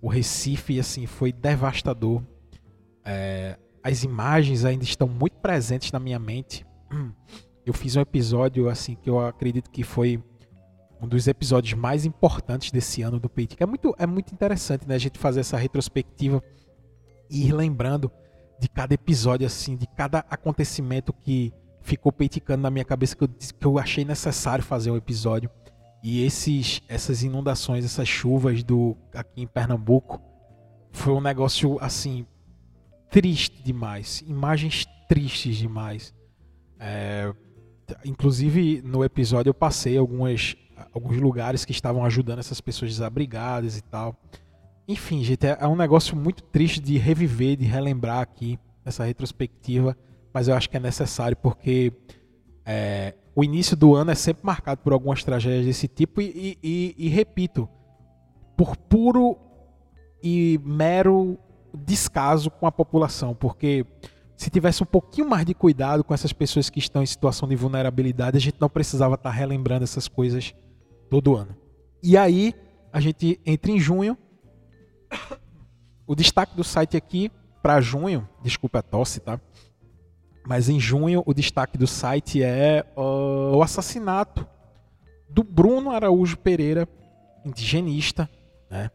[0.00, 2.22] o Recife assim foi devastador.
[3.04, 6.66] É, as imagens ainda estão muito presentes na minha mente.
[7.66, 10.24] Eu fiz um episódio assim que eu acredito que foi
[11.00, 13.64] um dos episódios mais importantes desse ano do Peitica.
[13.64, 16.42] É muito, é muito interessante né, a gente fazer essa retrospectiva
[17.30, 18.10] e ir lembrando
[18.58, 23.28] de cada episódio, assim, de cada acontecimento que ficou peiticando na minha cabeça que eu,
[23.28, 25.50] que eu achei necessário fazer um episódio.
[26.02, 30.20] E esses, essas inundações, essas chuvas do aqui em Pernambuco,
[30.90, 32.26] foi um negócio assim
[33.10, 36.14] triste demais, imagens tristes demais.
[36.78, 37.32] É,
[38.04, 40.56] inclusive no episódio eu passei algumas
[40.92, 44.16] alguns lugares que estavam ajudando essas pessoas desabrigadas e tal.
[44.86, 49.96] Enfim, gente, é, é um negócio muito triste de reviver, de relembrar aqui essa retrospectiva,
[50.32, 51.92] mas eu acho que é necessário porque
[52.64, 56.94] é, o início do ano é sempre marcado por algumas tragédias desse tipo e, e,
[56.98, 57.68] e, e repito,
[58.56, 59.36] por puro
[60.22, 61.38] e mero
[61.72, 63.86] descaso com a população, porque
[64.36, 67.56] se tivesse um pouquinho mais de cuidado com essas pessoas que estão em situação de
[67.56, 70.54] vulnerabilidade, a gente não precisava estar relembrando essas coisas
[71.08, 71.56] todo ano.
[72.02, 72.54] E aí,
[72.92, 74.16] a gente entra em junho.
[76.06, 77.30] O destaque do site aqui
[77.62, 79.40] para junho, desculpa a tosse, tá?
[80.46, 84.46] Mas em junho, o destaque do site é uh, o assassinato
[85.28, 86.88] do Bruno Araújo Pereira,
[87.44, 88.28] indigenista,
[88.70, 88.90] né?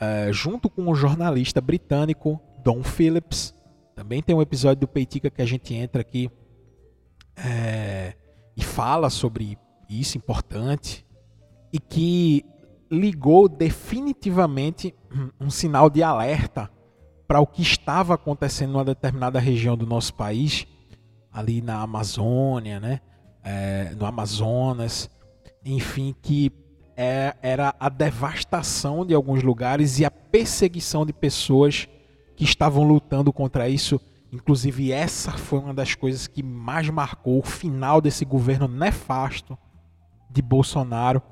[0.00, 3.54] Uh, junto com o jornalista britânico Don Phillips.
[3.94, 6.30] Também tem um episódio do Peitica que a gente entra aqui
[7.36, 8.14] é,
[8.56, 9.58] e fala sobre
[9.88, 11.04] isso importante
[11.72, 12.44] e que
[12.90, 14.94] ligou definitivamente
[15.40, 16.70] um sinal de alerta
[17.26, 20.66] para o que estava acontecendo numa determinada região do nosso país,
[21.30, 23.00] ali na Amazônia, né?
[23.44, 25.10] É, no Amazonas,
[25.64, 26.50] enfim, que
[26.96, 31.86] é, era a devastação de alguns lugares e a perseguição de pessoas
[32.34, 34.00] que estavam lutando contra isso.
[34.32, 39.56] Inclusive, essa foi uma das coisas que mais marcou o final desse governo nefasto
[40.30, 41.22] de Bolsonaro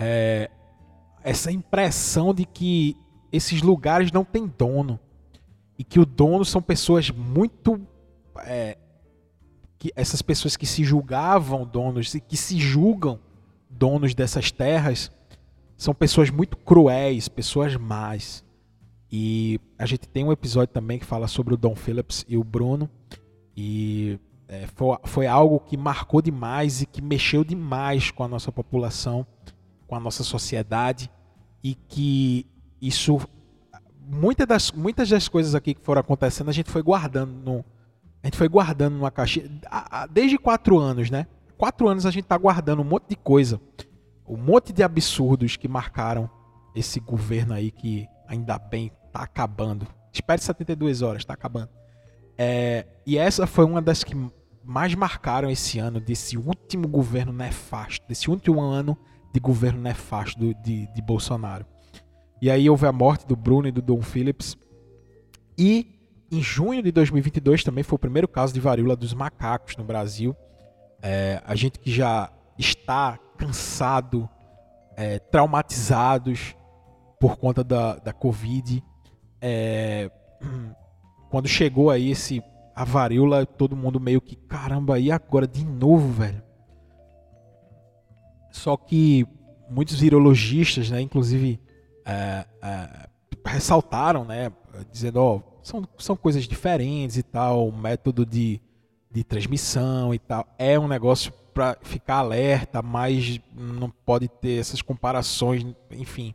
[0.00, 0.50] é,
[1.22, 2.96] essa impressão de que
[3.30, 4.98] esses lugares não têm dono
[5.78, 7.78] e que o dono são pessoas muito
[8.38, 8.78] é,
[9.78, 13.20] que essas pessoas que se julgavam donos e que se julgam
[13.68, 15.12] donos dessas terras
[15.76, 18.44] são pessoas muito cruéis, pessoas más.
[19.12, 22.44] E a gente tem um episódio também que fala sobre o Dom Phillips e o
[22.44, 22.88] Bruno.
[23.56, 28.52] E é, foi, foi algo que marcou demais e que mexeu demais com a nossa
[28.52, 29.26] população
[29.90, 31.10] com a nossa sociedade
[31.64, 32.46] e que
[32.80, 33.18] isso
[33.98, 37.64] muitas das, muitas das coisas aqui que foram acontecendo a gente foi guardando no,
[38.22, 39.42] a gente foi guardando numa caixa
[40.08, 41.26] desde quatro anos, né?
[41.58, 43.60] Quatro anos a gente está guardando um monte de coisa,
[44.28, 46.30] um monte de absurdos que marcaram
[46.72, 49.88] esse governo aí que ainda bem está acabando.
[50.12, 51.70] Espere 72 horas, está acabando.
[52.38, 54.14] É, e essa foi uma das que
[54.62, 58.96] mais marcaram esse ano, desse último governo nefasto, desse último ano
[59.32, 61.64] de governo nefasto de, de Bolsonaro.
[62.40, 64.56] E aí houve a morte do Bruno e do Dom Phillips.
[65.58, 66.00] E
[66.32, 70.34] em junho de 2022 também foi o primeiro caso de varíola dos macacos no Brasil.
[71.02, 74.28] É, a gente que já está cansado,
[74.96, 76.54] é, traumatizados
[77.18, 78.82] por conta da, da Covid.
[79.40, 80.10] É,
[81.30, 82.42] quando chegou aí esse
[82.74, 86.42] a varíola, todo mundo meio que, caramba, e agora de novo, velho?
[88.50, 89.26] Só que
[89.68, 91.60] muitos virologistas, né, inclusive,
[92.04, 93.08] é, é,
[93.44, 94.52] ressaltaram, né,
[94.90, 98.60] dizendo, ó, são, são coisas diferentes e tal, o método de,
[99.10, 104.80] de transmissão e tal é um negócio para ficar alerta, mas não pode ter essas
[104.80, 106.34] comparações, enfim.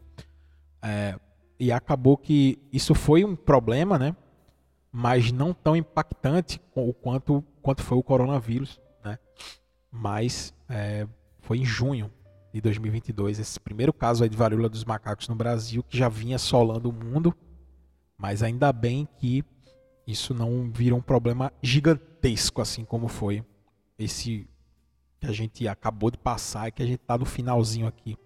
[0.82, 1.18] É,
[1.60, 4.16] e acabou que isso foi um problema, né?
[4.92, 9.18] Mas não tão impactante o quanto, quanto foi o coronavírus, né?
[9.92, 11.08] Mas é,
[11.46, 12.12] foi em junho
[12.52, 16.90] de 2022, esse primeiro caso de varíola dos macacos no Brasil, que já vinha assolando
[16.90, 17.36] o mundo,
[18.18, 19.44] mas ainda bem que
[20.08, 23.44] isso não virou um problema gigantesco, assim como foi
[23.98, 24.48] esse
[25.20, 28.18] que a gente acabou de passar e que a gente está no finalzinho aqui.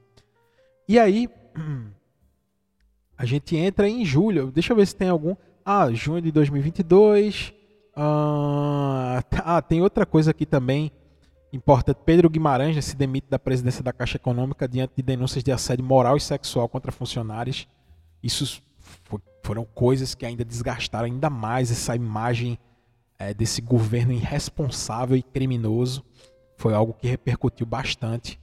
[0.88, 1.28] E aí,
[3.18, 5.36] a gente entra em julho, deixa eu ver se tem algum.
[5.66, 7.54] Ah, junho de 2022.
[7.96, 10.92] Ah, ah tem outra coisa aqui também
[11.52, 15.84] Importa Pedro Guimarães se demite da presidência da Caixa Econômica diante de denúncias de assédio
[15.84, 17.68] moral e sexual contra funcionários.
[18.22, 18.62] Isso
[19.44, 22.60] foram coisas que ainda desgastaram ainda mais essa imagem
[23.18, 26.06] é, desse governo irresponsável e criminoso.
[26.56, 28.40] Foi algo que repercutiu bastante.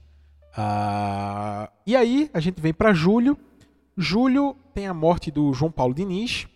[0.55, 3.37] Ah, e aí a gente vem para julho.
[3.95, 6.47] Julho tem a morte do João Paulo Diniz.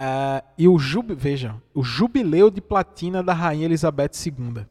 [0.00, 1.14] Uh, e o jub...
[1.14, 4.66] veja, o jubileu de platina da Rainha Elizabeth II.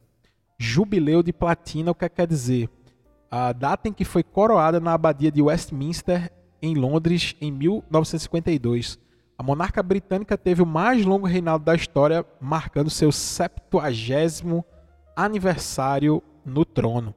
[0.61, 2.69] Jubileu de platina, o que quer dizer?
[3.31, 8.99] A data em que foi coroada na abadia de Westminster, em Londres, em 1952.
[9.35, 14.63] A monarca britânica teve o mais longo reinado da história, marcando seu 70
[15.15, 17.15] aniversário no trono.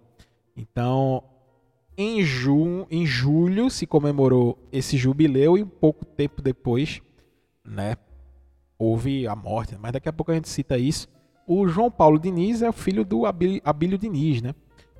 [0.56, 1.22] Então,
[1.98, 2.20] em,
[2.90, 7.02] em julho se comemorou esse jubileu e um pouco tempo depois,
[7.62, 7.98] né,
[8.78, 9.76] houve a morte.
[9.78, 11.12] Mas daqui a pouco a gente cita isso.
[11.46, 14.54] O João Paulo Diniz é o filho do Abílio, Diniz, né?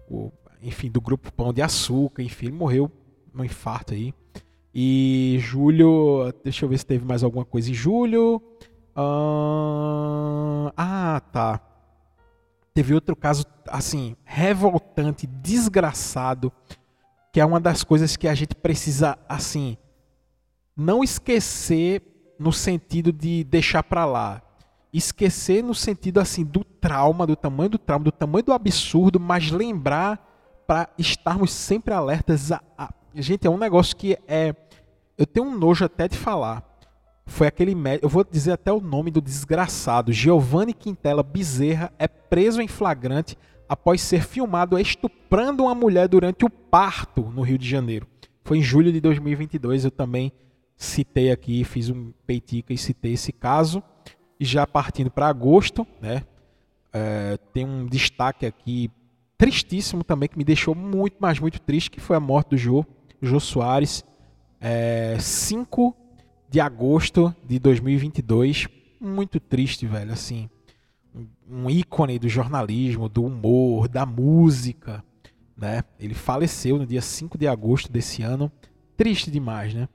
[0.08, 0.30] O,
[0.62, 2.90] enfim, do grupo Pão de Açúcar, enfim, ele morreu
[3.32, 4.12] num infarto aí.
[4.74, 8.42] E julho, deixa eu ver se teve mais alguma coisa em julho.
[10.76, 11.60] Ah, tá.
[12.72, 16.52] Teve outro caso, assim, revoltante, desgraçado
[17.34, 19.76] que é uma das coisas que a gente precisa, assim,
[20.76, 22.00] não esquecer
[22.38, 24.40] no sentido de deixar para lá.
[24.96, 29.50] Esquecer no sentido, assim, do trauma, do tamanho do trauma, do tamanho do absurdo, mas
[29.50, 32.52] lembrar para estarmos sempre alertas.
[32.52, 32.94] A, a...
[33.14, 34.54] Gente, é um negócio que é.
[35.18, 36.62] Eu tenho um nojo até de falar.
[37.26, 40.12] Foi aquele médico, eu vou dizer até o nome do desgraçado.
[40.12, 43.36] Giovanni Quintela Bezerra é preso em flagrante
[43.68, 48.06] após ser filmado estuprando uma mulher durante o parto no Rio de Janeiro.
[48.44, 50.30] Foi em julho de 2022, eu também
[50.76, 53.82] citei aqui, fiz um peitica e citei esse caso.
[54.38, 56.22] E já partindo para agosto, né,
[56.92, 58.90] é, tem um destaque aqui
[59.38, 62.84] tristíssimo também, que me deixou muito, mas muito triste, que foi a morte do Jô,
[63.20, 64.04] Jô Soares,
[64.60, 65.94] é, 5
[66.48, 68.68] de agosto de 2022.
[69.00, 70.48] Muito triste, velho, assim
[71.48, 75.04] um ícone do jornalismo, do humor, da música,
[75.56, 75.84] né?
[75.98, 78.50] Ele faleceu no dia 5 de agosto desse ano.
[78.96, 79.88] Triste demais, né?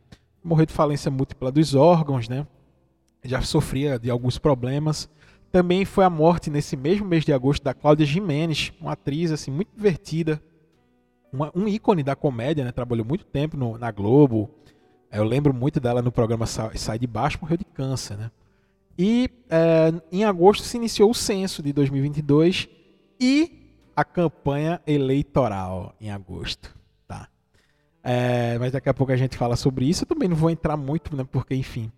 [0.44, 2.48] Morreu de falência múltipla dos órgãos, né?
[3.24, 5.10] Já sofria de alguns problemas.
[5.52, 9.50] Também foi a morte nesse mesmo mês de agosto da Cláudia Jimenez, uma atriz assim
[9.50, 10.42] muito divertida,
[11.34, 12.72] uma, um ícone da comédia, né?
[12.72, 14.50] Trabalhou muito tempo no, na Globo.
[15.12, 18.32] Eu lembro muito dela no programa Sai de Baixo, morreu de câncer, né?
[18.98, 22.68] E é, em agosto se iniciou o censo de 2022
[23.20, 23.60] e
[23.96, 26.76] a campanha eleitoral em agosto.
[27.08, 27.28] Tá?
[28.04, 30.04] É, mas daqui a pouco a gente fala sobre isso.
[30.04, 31.92] Eu também não vou entrar muito, né, porque, enfim.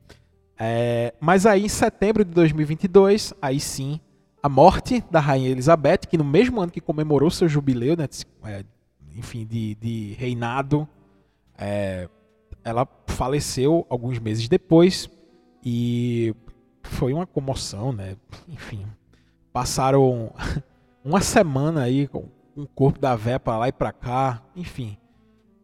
[0.64, 4.00] É, mas aí em setembro de 2022, aí sim,
[4.44, 8.08] a morte da Rainha Elizabeth, que no mesmo ano que comemorou seu jubileu, né,
[8.44, 8.64] é,
[9.16, 10.88] enfim, de, de reinado,
[11.58, 12.08] é,
[12.64, 15.10] ela faleceu alguns meses depois.
[15.66, 16.36] E
[16.84, 18.16] foi uma comoção, né?
[18.48, 18.86] Enfim,
[19.52, 20.32] passaram
[21.04, 24.96] uma semana aí com o corpo da véia para lá e para cá, enfim.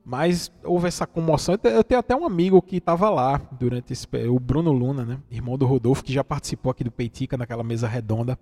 [0.10, 1.60] Mas houve essa comoção.
[1.62, 5.20] Eu tenho até um amigo que estava lá durante esse o Bruno Luna, né?
[5.30, 8.40] Irmão do Rodolfo, que já participou aqui do Peitica naquela mesa redonda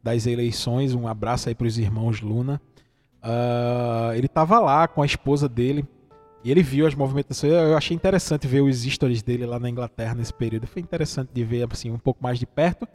[0.00, 0.94] das eleições.
[0.94, 2.62] Um abraço aí para os irmãos Luna.
[3.20, 5.84] Uh, ele estava lá com a esposa dele
[6.44, 7.52] e ele viu as movimentações.
[7.52, 10.68] Eu achei interessante ver os stories dele lá na Inglaterra nesse período.
[10.68, 12.86] Foi interessante de ver assim um pouco mais de perto.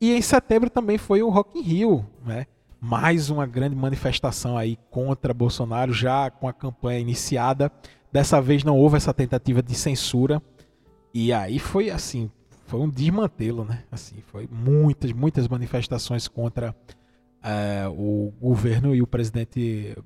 [0.00, 2.46] E em setembro também foi o Rock in Rio, né?
[2.88, 7.72] Mais uma grande manifestação aí contra Bolsonaro, já com a campanha iniciada.
[8.12, 10.40] Dessa vez não houve essa tentativa de censura.
[11.12, 12.30] E aí foi assim,
[12.64, 13.82] foi um desmantelo, né?
[13.90, 16.76] Assim, foi muitas, muitas manifestações contra
[17.42, 19.98] uh, o governo e o presidente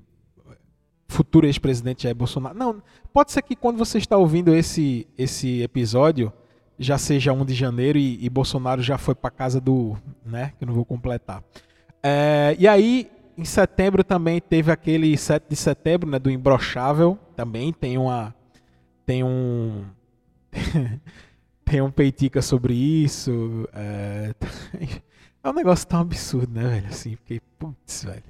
[1.07, 2.57] futuro ex-presidente Jair Bolsonaro.
[2.57, 2.81] Não,
[3.13, 6.33] pode ser que quando você está ouvindo esse, esse episódio
[6.79, 10.63] já seja 1 de janeiro e, e Bolsonaro já foi para casa do, né, que
[10.63, 11.43] eu não vou completar.
[12.03, 17.71] É, e aí, em setembro também teve aquele 7 de setembro, né, do Imbrochável, também
[17.71, 18.33] tem uma
[19.05, 19.85] tem um
[21.65, 23.67] tem um peitica sobre isso.
[23.73, 24.33] É,
[25.43, 26.87] é um negócio tão absurdo, né, velho?
[26.87, 28.23] Assim, porque, putz, velho.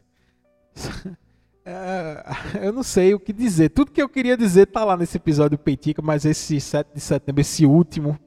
[1.64, 2.24] É,
[2.66, 3.70] eu não sei o que dizer.
[3.70, 7.00] Tudo que eu queria dizer tá lá nesse episódio do Peitica, mas esse 7 de
[7.00, 8.20] setembro, esse último,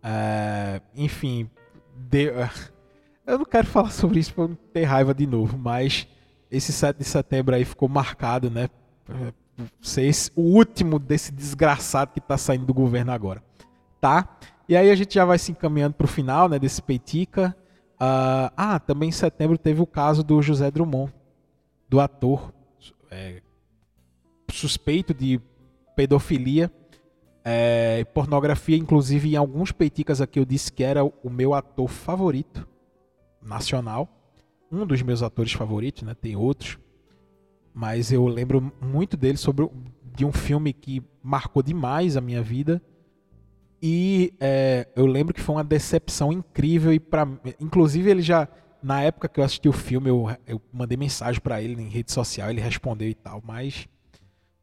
[0.00, 1.50] é, enfim,
[1.96, 2.32] deu,
[3.26, 6.06] eu não quero falar sobre isso para não ter raiva de novo, mas
[6.50, 8.68] esse 7 de setembro aí ficou marcado, né?
[9.80, 13.42] Ser esse, o último desse desgraçado que está saindo do governo agora,
[14.00, 14.38] tá?
[14.68, 16.58] E aí a gente já vai se encaminhando para o final, né?
[16.58, 17.56] Desse Peitica.
[17.94, 21.12] Uh, ah, também em setembro teve o caso do José Drummond,
[21.86, 22.50] do ator
[23.10, 23.42] é,
[24.50, 25.40] suspeito de
[25.94, 26.72] pedofilia,
[27.44, 32.66] é, pornografia, inclusive em alguns peiticas aqui eu disse que era o meu ator favorito
[33.42, 34.08] nacional,
[34.70, 36.14] um dos meus atores favoritos, né?
[36.14, 36.78] Tem outros,
[37.74, 39.68] mas eu lembro muito dele sobre
[40.14, 42.82] de um filme que marcou demais a minha vida,
[43.82, 47.26] E é, eu lembro que foi uma decepção incrível e para,
[47.58, 48.46] inclusive ele já
[48.82, 52.12] na época que eu assisti o filme eu, eu mandei mensagem para ele em rede
[52.12, 53.88] social, ele respondeu e tal, mas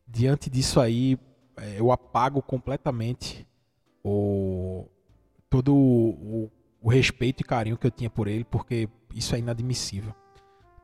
[0.07, 1.17] diante disso aí
[1.57, 3.47] é, eu apago completamente
[4.03, 4.85] o
[5.49, 6.51] todo o,
[6.87, 10.15] o respeito e carinho que eu tinha por ele, porque isso é inadmissível.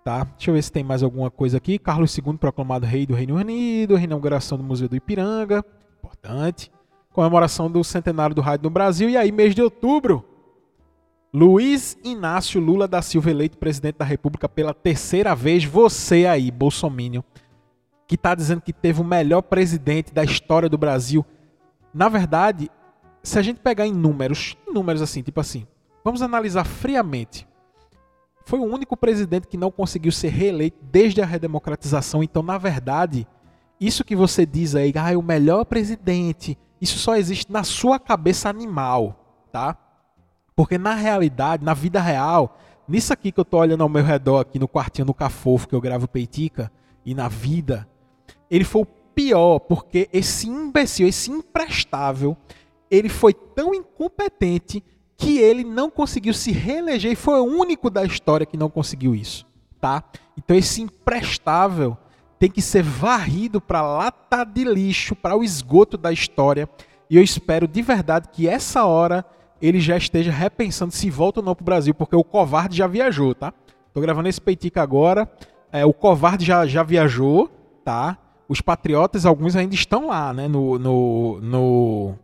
[0.04, 0.26] Tá?
[0.26, 1.80] Deixa eu ver se tem mais alguma coisa aqui.
[1.80, 5.64] Carlos II proclamado rei do Reino Unido, reinauguração do Museu do Ipiranga,
[5.98, 6.70] importante.
[7.14, 9.10] Comemoração do centenário do rádio no Brasil.
[9.10, 10.26] E aí, mês de outubro,
[11.34, 15.64] Luiz Inácio Lula da Silva eleito presidente da República pela terceira vez.
[15.64, 17.24] Você aí, Bolsonaro,
[18.06, 21.26] que está dizendo que teve o melhor presidente da história do Brasil.
[21.94, 22.70] Na verdade,
[23.24, 25.66] se a gente pegar em números, em números assim, tipo assim,
[26.04, 27.48] vamos analisar friamente
[28.46, 32.22] foi o único presidente que não conseguiu ser reeleito desde a redemocratização.
[32.22, 33.28] Então, na verdade,
[33.80, 38.00] isso que você diz aí, ah, é o melhor presidente, isso só existe na sua
[38.00, 39.78] cabeça animal, tá?
[40.56, 44.40] Porque na realidade, na vida real, nisso aqui que eu tô olhando ao meu redor,
[44.40, 46.72] aqui no quartinho do Cafofo que eu gravo Peitica,
[47.06, 47.88] e na vida,
[48.50, 52.38] ele foi o pior, porque esse imbecil, esse imprestável,
[52.90, 54.84] ele foi tão incompetente
[55.24, 59.16] que ele não conseguiu se reeleger e foi o único da história que não conseguiu
[59.16, 59.46] isso,
[59.80, 60.04] tá?
[60.38, 61.98] Então esse imprestável
[62.38, 66.68] tem que ser varrido para lata de lixo, para o esgoto da história.
[67.10, 69.24] E eu espero de verdade que essa hora
[69.62, 72.86] ele já esteja repensando se volta ou não para o Brasil, porque o covarde já
[72.86, 73.54] viajou, tá?
[73.94, 75.32] Tô gravando esse peitica agora.
[75.72, 77.50] É, o covarde já, já viajou,
[77.86, 78.18] tá?
[78.50, 80.50] Os patriotas, alguns ainda estão lá, né?
[80.50, 82.16] No, no, no,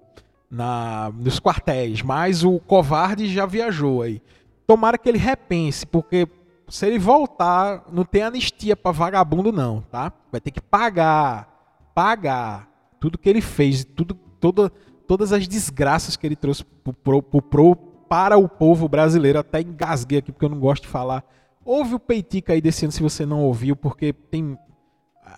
[0.50, 4.22] na, nos quartéis, mas o covarde já viajou aí.
[4.66, 6.28] Tomara que ele repense, porque
[6.68, 10.12] se ele voltar, não tem anistia para vagabundo não, tá?
[10.32, 12.70] Vai ter que pagar, pagar
[13.00, 14.72] tudo que ele fez, tudo, toda,
[15.08, 16.64] todas as desgraças que ele trouxe
[17.04, 19.40] pro, pro, pro, para o povo brasileiro.
[19.40, 21.24] Até engasguei aqui porque eu não gosto de falar.
[21.64, 24.58] Ouve o Peitica aí desse ano se você não ouviu, porque tem,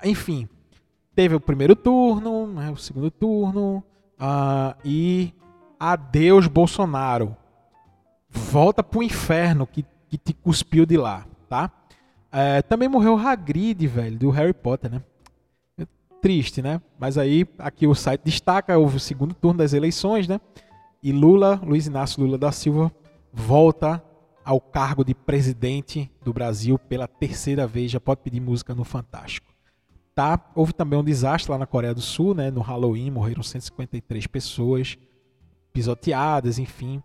[0.03, 0.47] enfim,
[1.16, 3.84] teve o primeiro turno, né, o segundo turno,
[4.22, 5.34] Uh, e
[5.80, 7.36] adeus, Bolsonaro.
[8.30, 11.72] Volta pro inferno que, que te cuspiu de lá, tá?
[12.32, 15.01] É, também morreu Hagrid, velho, do Harry Potter, né?
[15.78, 15.86] É
[16.22, 16.80] triste, né?
[16.97, 20.39] Mas aí, aqui o site destaca, houve o segundo turno das eleições, né?
[21.03, 22.91] E Lula, Luiz Inácio Lula da Silva,
[23.34, 24.01] volta
[24.45, 27.91] ao cargo de presidente do Brasil pela terceira vez.
[27.91, 29.51] Já pode pedir música no Fantástico.
[30.14, 30.39] Tá?
[30.53, 32.51] Houve também um desastre lá na Coreia do Sul, né?
[32.51, 34.97] no Halloween, morreram 153 pessoas,
[35.72, 37.01] pisoteadas, enfim.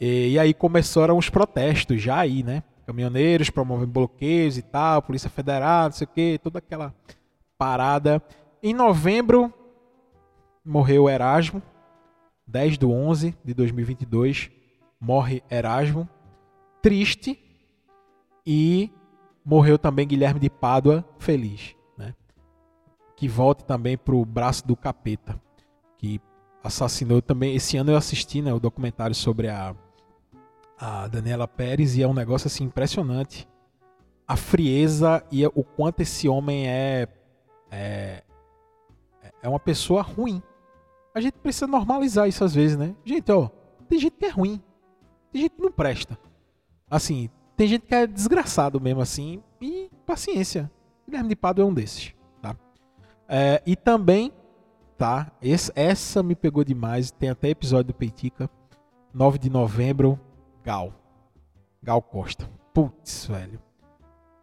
[0.00, 2.62] E, e aí começaram os protestos já aí, né?
[2.84, 6.94] Caminhoneiros promovendo bloqueios e tal, Polícia Federal, não sei o que, toda aquela
[7.56, 8.22] parada.
[8.62, 9.52] Em novembro,
[10.64, 11.62] morreu Erasmo,
[12.46, 14.50] 10 de 11 de 2022,
[15.00, 16.08] morre Erasmo,
[16.82, 17.38] triste,
[18.44, 18.90] e
[19.44, 21.77] morreu também Guilherme de Pádua, feliz
[23.18, 25.40] que volte também para o braço do capeta,
[25.98, 26.20] que
[26.62, 27.54] assassinou também.
[27.56, 29.74] Esse ano eu assisti né, o documentário sobre a,
[30.78, 33.48] a Daniela Pérez e é um negócio assim impressionante.
[34.26, 37.08] A frieza e o quanto esse homem é,
[37.72, 38.22] é,
[39.42, 40.40] é uma pessoa ruim.
[41.12, 42.94] A gente precisa normalizar isso às vezes, né?
[43.04, 43.48] Gente, ó,
[43.88, 44.62] tem gente que é ruim,
[45.32, 46.16] tem gente que não presta.
[46.88, 50.70] Assim, tem gente que é desgraçado mesmo assim, e paciência.
[51.04, 52.16] Guilherme de Pado é um desses.
[53.28, 54.32] É, e também,
[54.96, 55.30] tá?
[55.42, 57.10] Esse, essa me pegou demais.
[57.10, 58.48] Tem até episódio do Peitica.
[59.12, 60.18] 9 de novembro,
[60.64, 60.92] Gal.
[61.82, 62.48] Gal Costa.
[62.72, 63.60] Putz, velho.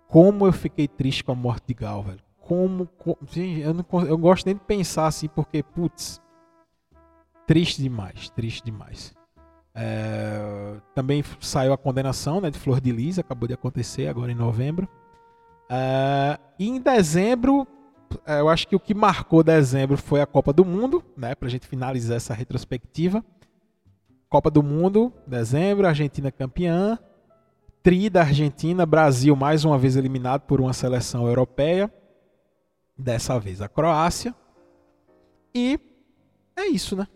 [0.07, 2.19] Como eu fiquei triste com a morte de Gal, velho.
[2.39, 2.87] Como.
[2.97, 6.21] como eu não eu gosto nem de pensar assim, porque, putz.
[7.47, 9.13] Triste demais, triste demais.
[9.73, 14.35] É, também saiu a condenação né, de Flor de Lis, acabou de acontecer agora em
[14.35, 14.87] novembro.
[15.69, 17.67] É, e em dezembro
[18.27, 21.35] eu acho que o que marcou dezembro foi a Copa do Mundo, né?
[21.35, 23.23] Pra gente finalizar essa retrospectiva.
[24.29, 26.97] Copa do Mundo, dezembro, Argentina campeã.
[27.83, 31.93] Tri da Argentina, Brasil mais uma vez eliminado por uma seleção europeia.
[32.97, 34.33] Dessa vez a Croácia.
[35.53, 35.79] E
[36.55, 37.07] é isso, né?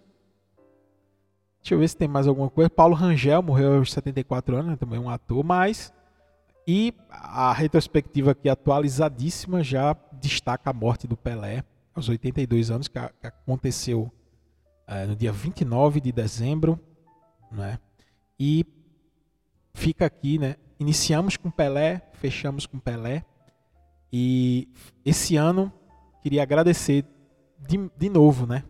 [1.61, 2.69] Deixa eu ver se tem mais alguma coisa.
[2.69, 4.75] Paulo Rangel morreu aos 74 anos, né?
[4.75, 5.93] também um ator, mas
[6.71, 11.63] e a retrospectiva aqui atualizadíssima já destaca a morte do Pelé
[11.95, 14.11] aos 82 anos, que, aconteceu
[14.85, 16.79] é, no dia 29 de dezembro.
[17.51, 17.79] Né?
[18.39, 18.63] E
[19.73, 20.57] fica aqui, né?
[20.79, 23.25] Iniciamos com Pelé, fechamos com Pelé.
[24.13, 24.69] E
[25.03, 25.73] esse ano
[26.21, 27.03] queria agradecer
[27.67, 28.63] de, de novo, né?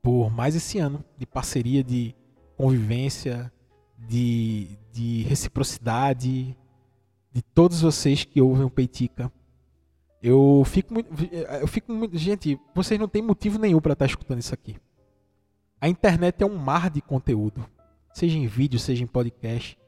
[0.00, 2.14] por mais esse ano de parceria, de
[2.56, 3.52] convivência,
[3.98, 6.56] de, de reciprocidade,
[7.36, 9.30] de todos vocês que ouvem o Peitica.
[10.22, 11.10] Eu fico muito.
[11.60, 12.16] Eu fico muito.
[12.16, 14.78] Gente, vocês não têm motivo nenhum para estar escutando isso aqui.
[15.78, 17.68] A internet é um mar de conteúdo,
[18.14, 19.78] seja em vídeo, seja em podcast.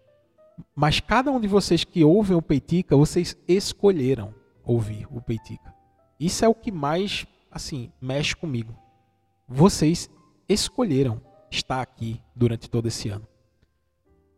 [0.77, 5.75] Mas cada um de vocês que ouvem o Peitica, vocês escolheram ouvir o Peitica.
[6.21, 8.77] Isso é o que mais, assim, mexe comigo.
[9.49, 10.11] Vocês
[10.47, 11.19] escolheram
[11.51, 13.27] estar aqui durante todo esse ano.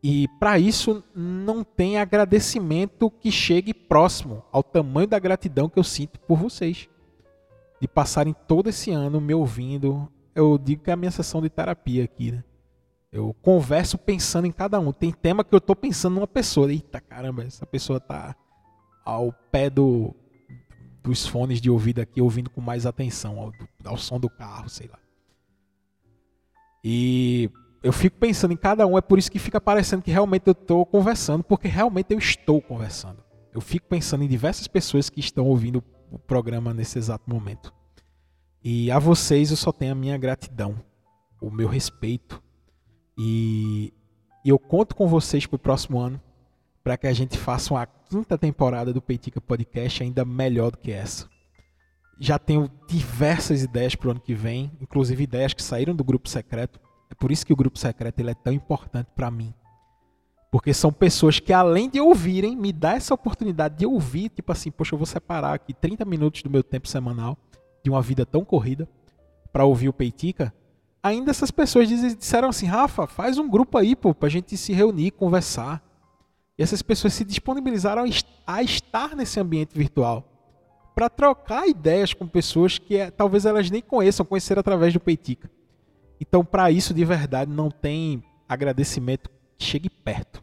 [0.02, 5.84] E para isso não tem agradecimento que chegue próximo ao tamanho da gratidão que eu
[5.84, 6.88] sinto por vocês.
[7.80, 10.10] De passarem todo esse ano me ouvindo.
[10.34, 12.44] Eu digo que é a minha sessão de terapia aqui, né?
[13.12, 14.92] Eu converso pensando em cada um.
[14.92, 16.70] Tem tema que eu estou pensando numa pessoa.
[16.70, 18.36] Eita caramba, essa pessoa está
[19.04, 20.14] ao pé do,
[21.02, 23.52] dos fones de ouvido aqui, ouvindo com mais atenção, ao,
[23.84, 24.98] ao som do carro, sei lá.
[26.84, 27.50] E
[27.82, 30.52] eu fico pensando em cada um, é por isso que fica parecendo que realmente eu
[30.52, 33.22] estou conversando, porque realmente eu estou conversando.
[33.54, 37.72] Eu fico pensando em diversas pessoas que estão ouvindo o programa nesse exato momento.
[38.62, 40.78] E a vocês eu só tenho a minha gratidão,
[41.40, 42.42] o meu respeito.
[43.18, 43.94] E,
[44.44, 46.20] e eu conto com vocês para o próximo ano,
[46.84, 50.92] para que a gente faça uma quinta temporada do Peitica Podcast ainda melhor do que
[50.92, 51.28] essa.
[52.20, 56.28] Já tenho diversas ideias para o ano que vem, inclusive ideias que saíram do grupo
[56.28, 56.78] secreto
[57.10, 59.52] é por isso que o grupo secreto ele é tão importante para mim.
[60.50, 64.70] Porque são pessoas que, além de ouvirem, me dá essa oportunidade de ouvir, tipo assim,
[64.70, 67.36] poxa, eu vou separar aqui 30 minutos do meu tempo semanal
[67.84, 68.88] de uma vida tão corrida
[69.52, 70.52] para ouvir o Peitica.
[71.02, 75.12] Ainda essas pessoas disseram assim, Rafa, faz um grupo aí, pô, pra gente se reunir,
[75.12, 75.82] conversar.
[76.58, 78.04] E essas pessoas se disponibilizaram
[78.46, 80.26] a estar nesse ambiente virtual
[80.94, 85.50] para trocar ideias com pessoas que é, talvez elas nem conheçam, conheceram através do Peitica.
[86.20, 90.42] Então, para isso, de verdade, não tem agradecimento que chegue perto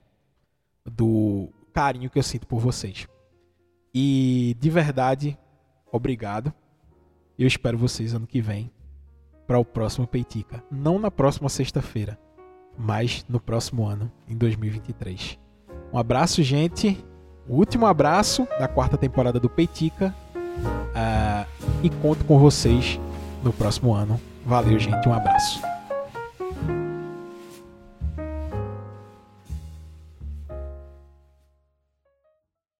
[0.85, 3.07] do carinho que eu sinto por vocês.
[3.93, 5.37] E, de verdade,
[5.91, 6.51] obrigado.
[7.37, 8.71] Eu espero vocês ano que vem
[9.45, 10.63] para o próximo Peitica.
[10.71, 12.17] Não na próxima sexta-feira,
[12.77, 15.39] mas no próximo ano, em 2023.
[15.93, 17.03] Um abraço, gente.
[17.47, 20.13] O último abraço da quarta temporada do Peitica.
[20.37, 22.99] Uh, e conto com vocês
[23.43, 24.19] no próximo ano.
[24.47, 25.09] Valeu, gente.
[25.09, 25.61] Um abraço.